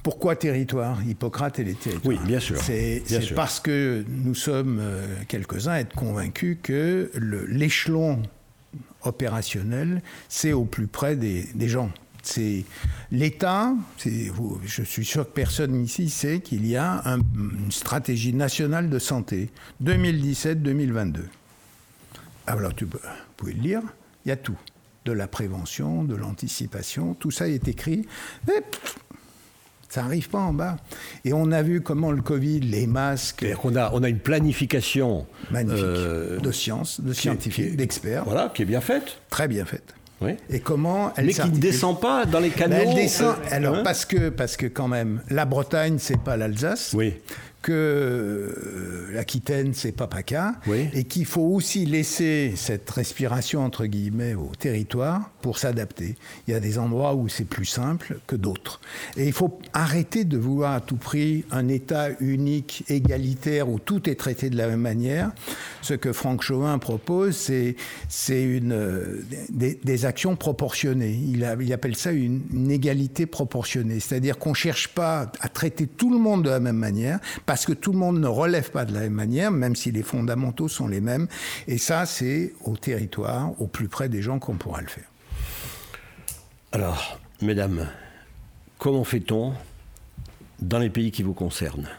[0.04, 1.00] pourquoi territoire?
[1.06, 2.06] Hippocrate et les territoires.
[2.06, 2.58] Oui, bien sûr.
[2.58, 3.04] C'est
[3.36, 7.12] parce que nous sommes euh, quelques-uns à être convaincus que
[7.48, 8.22] l'échelon
[9.04, 11.92] opérationnel, c'est au plus près des, des gens.
[12.30, 12.64] C'est
[13.12, 13.74] l'État.
[14.06, 19.00] Je suis sûr que personne ici sait qu'il y a un, une stratégie nationale de
[19.00, 19.50] santé
[19.84, 21.22] 2017-2022.
[22.46, 23.82] Alors tu peux, vous pouvez le lire.
[24.26, 24.58] Il y a tout,
[25.06, 28.06] de la prévention, de l'anticipation, tout ça est écrit.
[28.48, 28.62] Mais
[29.90, 30.78] ça n'arrive pas en bas.
[31.26, 33.46] Et on a vu comment le Covid, les masques.
[33.64, 35.26] On a, on a une planification.
[35.50, 35.84] Magnifique.
[35.84, 38.26] Euh, de sciences, de scientifiques, d'experts.
[38.26, 39.18] Voilà, qui est bien faite.
[39.32, 39.96] Très bien faite.
[40.22, 40.32] Oui.
[40.50, 42.76] Et comment elle Mais qui ne descend pas dans les canaux.
[42.76, 43.36] Ben elle descend.
[43.36, 46.94] Euh, alors hein parce que parce que quand même, la Bretagne c'est pas l'Alsace.
[46.94, 47.14] Oui.
[47.62, 50.56] Que euh, l'Aquitaine c'est pas PACA.
[50.68, 50.90] Oui.
[50.94, 56.16] Et qu'il faut aussi laisser cette respiration entre guillemets au territoire pour s'adapter.
[56.48, 58.80] Il y a des endroits où c'est plus simple que d'autres.
[59.18, 64.10] Et il faut arrêter de vouloir à tout prix un État unique, égalitaire où tout
[64.10, 65.32] est traité de la même manière.
[65.82, 67.76] Ce que Franck Chauvin propose, c'est
[69.50, 71.20] des, actions proportionnées.
[71.28, 74.00] Il, appelle ça une, une égalité proportionnée.
[74.00, 77.66] C'est-à-dire qu'on ne cherche pas à traiter tout le monde de la même manière, parce
[77.66, 80.68] que tout le monde ne relève pas de la même manière, même si les fondamentaux
[80.68, 81.28] sont les mêmes.
[81.68, 85.10] Et ça, c'est au territoire, au plus près des gens qu'on pourra le faire.
[86.72, 87.88] Alors, mesdames,
[88.78, 89.54] comment fait-on
[90.60, 91.90] dans les pays qui vous concernent?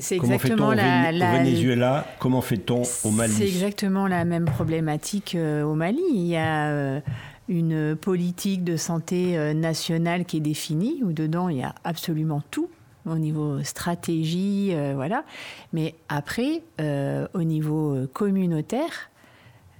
[0.00, 2.06] C'est comment exactement fait-on la, au, la, au Venezuela?
[2.18, 3.32] Comment fait-on au Mali?
[3.32, 6.02] C'est exactement la même problématique euh, au Mali.
[6.12, 7.00] Il y a euh,
[7.48, 12.42] une politique de santé euh, nationale qui est définie, où dedans il y a absolument
[12.50, 12.70] tout
[13.06, 15.24] au niveau stratégie, euh, voilà.
[15.72, 19.10] Mais après, euh, au niveau communautaire,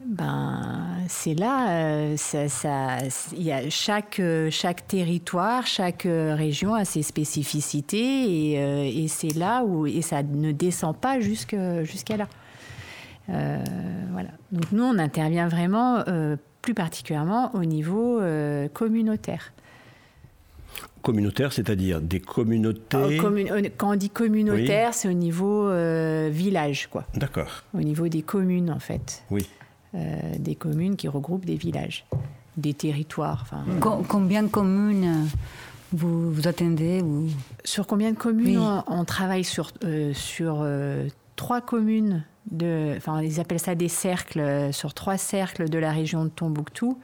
[0.05, 2.99] ben, c'est là, euh, ça, ça,
[3.36, 7.99] y a chaque, euh, chaque territoire, chaque euh, région a ses spécificités
[8.55, 12.28] et, et c'est là où et ça ne descend pas jusqu'à là.
[13.26, 14.30] voilà.
[14.53, 16.05] Donc nous, on intervient vraiment
[16.62, 18.20] plus particulièrement au niveau
[18.72, 19.53] communautaire.
[21.03, 23.18] Communautaire, c'est-à-dire des communautés.
[23.76, 25.68] Quand on dit communautaire, c'est au niveau
[26.30, 27.05] village, quoi.
[27.14, 27.64] D'accord.
[27.74, 29.24] Au niveau des communes, en fait.
[29.30, 29.49] Oui.
[29.95, 32.05] Euh, des communes qui regroupent des villages,
[32.59, 33.47] des territoires.
[33.80, 35.26] Combien de communes
[35.93, 37.03] vous, vous attendez
[37.64, 43.41] Sur combien de communes on, travaille sur, euh, sur euh, trois communes, de, enfin ils
[43.41, 46.99] appellent ça des cercles, sur trois cercles de la région de Tombouctou,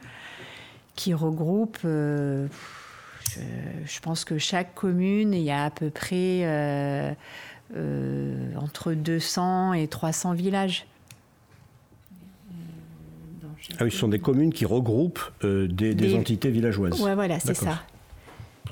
[0.93, 2.47] qui regroupent, je,
[4.03, 7.17] pense que chaque commune, il y a à peu près
[8.55, 10.85] entre 200 et 300 villages.
[13.79, 17.01] Ah oui, ce sont des communes qui regroupent euh, des, entités villageoises.
[17.01, 17.81] Oui, voilà, c'est ça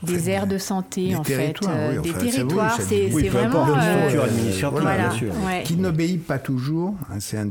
[0.03, 2.79] des aires de santé, en fait, euh, des territoires.
[2.81, 5.33] C'est vraiment une euh, structure administrative, bien sûr.
[5.63, 6.95] Qui n'obéit pas toujours.
[7.09, 7.49] Hein, c'est un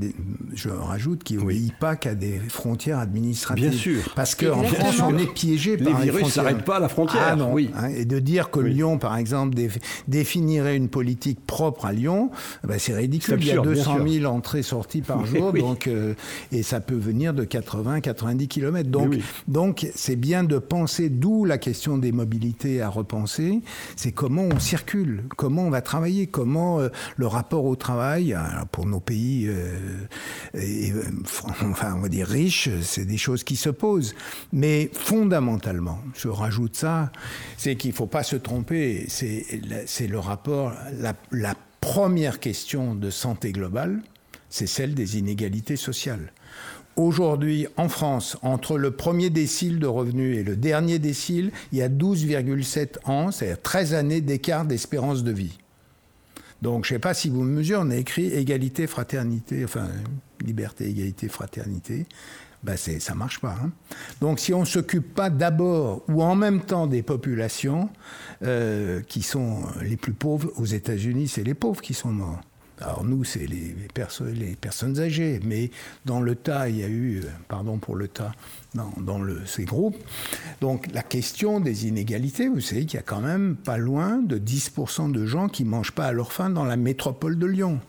[0.55, 3.71] je rajoute, qui n'obéit pas qu'à des frontières administratives.
[3.71, 4.13] Bien sûr.
[4.15, 7.23] Parce qu'en France, on est piégé par les virus ne s'arrêtent pas à la frontière.
[7.25, 7.71] Ah non, oui.
[7.77, 9.57] Hein, et de dire que Lyon, par exemple,
[10.09, 12.31] définirait une politique propre à Lyon,
[12.65, 13.39] ben c'est ridicule.
[13.41, 16.15] Il y a 200 000 entrées-sorties par jour, donc euh,
[16.51, 18.91] et ça peut venir de 80-90 km.
[18.91, 19.17] Donc,
[19.49, 22.42] donc c'est bien de penser d'où la question des mobilités
[22.81, 23.61] à repenser,
[23.97, 28.37] c'est comment on circule, comment on va travailler, comment euh, le rapport au travail,
[28.73, 30.07] pour nos pays, euh,
[30.55, 31.03] euh,
[31.65, 34.15] enfin on va dire riches, c'est des choses qui se posent.
[34.53, 37.13] Mais fondamentalement, je rajoute ça,
[37.57, 43.11] c'est qu'il ne faut pas se tromper, c'est le rapport, la, la première question de
[43.11, 44.03] santé globale,
[44.49, 46.33] c'est celle des inégalités sociales.
[46.97, 51.83] Aujourd'hui, en France, entre le premier décile de revenus et le dernier décile, il y
[51.83, 55.59] a 12,7 ans, c'est-à-dire 13 années d'écart d'espérance de vie.
[56.61, 59.89] Donc, je ne sais pas si vous me mesurez, on a écrit égalité, fraternité, enfin,
[60.45, 62.07] liberté, égalité, fraternité.
[62.63, 63.57] Ben ça marche pas.
[63.61, 63.73] Hein.
[64.21, 67.91] Donc, si on ne s'occupe pas d'abord ou en même temps des populations
[68.45, 72.41] euh, qui sont les plus pauvres aux États-Unis, c'est les pauvres qui sont morts.
[72.83, 73.75] Alors nous, c'est les,
[74.59, 75.71] personnes âgées, mais
[76.05, 78.33] dans le tas, il y a eu, euh, pardon pour le tas,
[78.75, 79.97] dans, ces groupes.
[80.61, 84.39] Donc la question des inégalités, vous savez qu'il y a quand même pas loin de
[84.39, 87.81] 10% de gens qui mangent pas à leur faim dans la métropole de Lyon.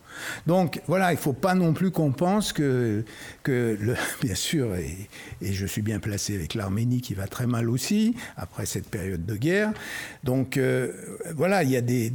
[0.46, 3.04] Donc voilà, il ne faut pas non plus qu'on pense que,
[3.46, 5.10] le, bien sûr, et,
[5.42, 9.36] je suis bien placé avec l'Arménie qui va très mal aussi, après cette période de
[9.36, 9.72] guerre.
[10.24, 10.92] Donc euh,
[11.36, 12.12] voilà, il y a des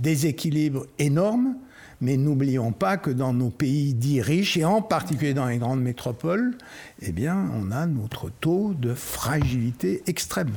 [0.00, 1.56] déséquilibres énormes,
[2.04, 5.80] mais n'oublions pas que dans nos pays dits riches, et en particulier dans les grandes
[5.80, 6.54] métropoles,
[7.00, 10.52] eh bien, on a notre taux de fragilité extrême.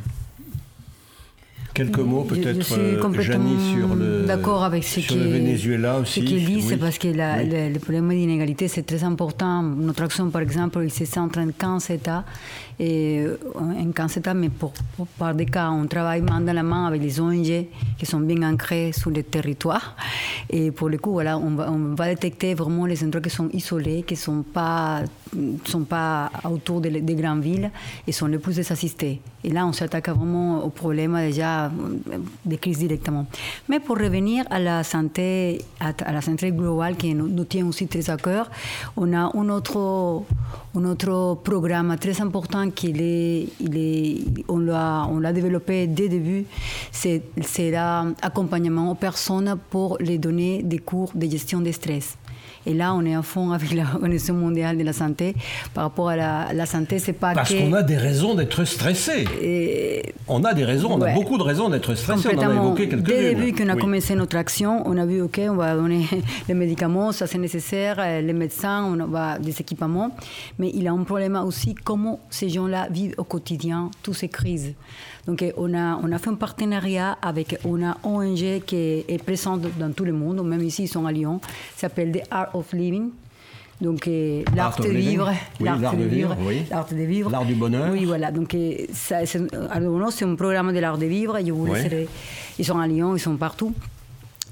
[1.73, 6.21] Quelques mots peut-être, euh, Janie, sur le, d'accord avec ce sur le Venezuela aussi.
[6.21, 9.61] Ce qu'il dit, c'est parce que la, le, problème d'inégalité, c'est très important.
[9.61, 12.25] Notre action, par exemple, il se centre en 15 États
[12.79, 13.25] et
[13.55, 14.71] en 15 États, mais pour,
[15.17, 17.65] par des cas, on travaille main dans la main avec les ONG
[17.97, 19.95] qui sont bien ancrés sur le territoire.
[20.49, 24.13] Et pour le coup, voilà, on va, détecter vraiment les endroits qui sont isolés, qui
[24.13, 25.01] ne sont pas,
[25.65, 27.71] sont pas autour des, des, grandes villes
[28.05, 29.21] et sont les plus désassistés.
[29.43, 31.71] Et là, on s'attaque vraiment au problème déjà
[32.45, 33.25] des crises directement.
[33.69, 37.87] Mais pour revenir à la santé, à, la santé globale qui nous, nous, tient aussi
[37.87, 38.49] très à cœur,
[38.95, 40.23] on a un autre,
[40.75, 42.66] un autre programme très important
[44.59, 46.45] l'a, on l'a développé dès le début,
[46.91, 52.17] c'est, c'est l'accompagnement aux personnes pour les donner des cours de gestion des stress.
[52.67, 55.35] Et là, on est à fond avec l'Organisation mondiale de la santé.
[55.73, 59.25] Par rapport à la, santé, c'est pas Parce qu'on a des raisons d'être stressé.
[59.41, 60.13] Et...
[60.27, 62.27] On a des raisons, on a beaucoup de raisons d'être stressé.
[62.35, 63.15] On en a évoqué quelques-unes.
[63.15, 66.05] Dès le début qu'on a commencé notre action, on a vu, OK, on va donner
[66.49, 70.11] les médicaments, ça c'est nécessaire, euh, les médecins, on va des équipements.
[70.59, 74.27] Mais il y a un problème aussi, comment ces gens-là vivent au quotidien toutes ces
[74.27, 74.73] crises.
[75.27, 79.91] Donc on a, on a fait un partenariat avec une ONG qui est présente dans
[79.91, 81.41] tout le monde, même ici ils sont à Lyon,
[81.75, 83.09] s'appelle The Art of Living.
[83.79, 84.09] Donc
[84.55, 86.35] l'art de vivre, l'art de vivre,
[86.71, 87.91] l'art de vivre, l'art du bonheur.
[87.91, 88.31] Oui, voilà.
[88.31, 88.55] Donc
[88.93, 91.37] c'est un programme de l'art de vivre.
[91.45, 91.67] Je vous
[92.57, 93.73] ils sont à Lyon, ils sont partout.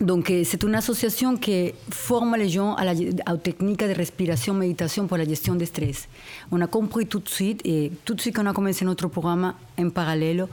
[0.01, 2.93] Donc, c'est une association qui forme les gens à la
[3.31, 6.09] aux techniques de respiration, méditation pour la gestion du stress.
[6.51, 9.53] On a compris tout de suite, et tout de suite qu'on a commencé notre programme
[9.79, 10.47] en parallèle,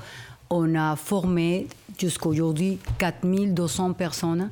[0.48, 1.66] on a formé
[1.98, 4.50] jusqu'à aujourd'hui 4200 personnes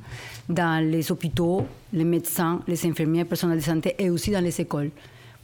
[0.48, 4.90] dans les hôpitaux, les médecins, les infirmières, personnels de santé et aussi dans les écoles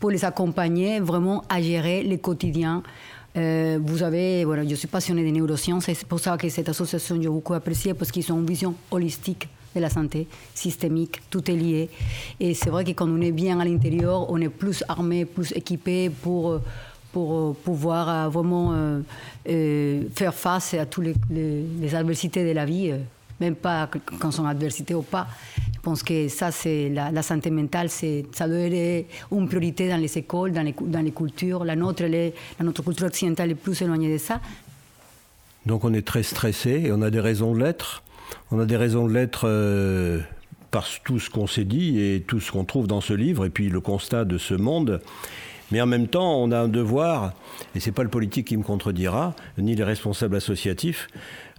[0.01, 2.82] pour les accompagner vraiment à gérer le quotidien.
[3.37, 7.20] Euh, vous avez, voilà, je suis passionnée de neurosciences, c'est pour ça que cette association,
[7.20, 11.55] j'ai beaucoup apprécié parce qu'ils ont une vision holistique de la santé, systémique, tout est
[11.55, 11.91] lié.
[12.41, 15.53] Et c'est vrai que quand on est bien à l'intérieur, on est plus armé, plus
[15.53, 16.61] équipé pour,
[17.12, 19.01] pour pouvoir vraiment euh,
[19.51, 22.95] euh, faire face à toutes les, adversités de la vie,
[23.41, 23.89] même pas
[24.20, 25.26] quand sont adversités ou pas.
[25.74, 30.18] Je pense que ça, c'est la, santé mentale, ça doit être une priorité dans les
[30.18, 31.64] écoles, dans les, dans les cultures.
[31.64, 32.30] La nôtre, la
[32.64, 34.41] notre culture occidentale est plus éloignée de ça.
[35.64, 38.03] Donc on est très stressé et on a des raisons de l'être.
[38.51, 40.20] On a des raisons de l'être euh,
[40.70, 43.51] par tout ce qu'on s'est dit et tout ce qu'on trouve dans ce livre et
[43.51, 45.01] puis le constat de ce monde.
[45.72, 47.32] Mais en même temps, on a un devoir,
[47.74, 51.09] et ce n'est pas le politique qui me contredira, ni les responsables associatifs,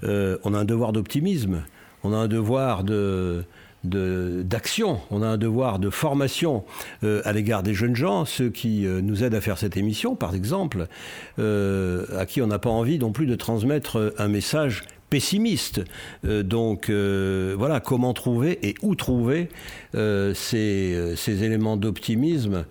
[0.04, 1.64] euh, on a un devoir d'optimisme,
[2.04, 3.44] on a un devoir de,
[3.84, 6.66] d'action, on a un devoir de formation
[7.04, 10.16] euh, à l'égard des jeunes gens, ceux qui euh, nous aident à faire cette émission,
[10.16, 10.88] par exemple,
[11.38, 15.82] à qui on n'a pas envie non plus de transmettre un message pessimiste.
[16.24, 19.50] donc voilà, comment trouver et où trouver
[19.94, 22.66] ces, éléments d'optimisme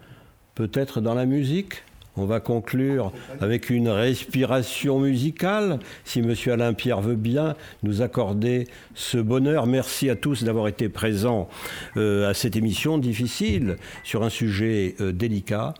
[0.54, 1.82] Peut-être dans la musique?
[2.16, 8.66] On va conclure avec une respiration musicale, si Monsieur Alain Pierre veut bien nous accorder
[8.94, 9.66] ce bonheur.
[9.66, 11.48] Merci à tous d'avoir été présents
[11.96, 15.74] euh, à cette émission difficile sur un sujet euh, délicat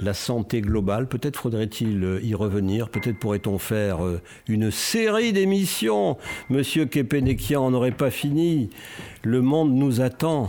[0.00, 1.06] la santé globale.
[1.06, 3.98] Peut-être faudrait-il euh, y revenir, peut-être pourrait-on faire
[4.48, 6.16] une série d'émissions.
[6.50, 8.70] Monsieur Kepenekian, n'aurait pas fini.
[9.22, 10.48] Le monde nous attend.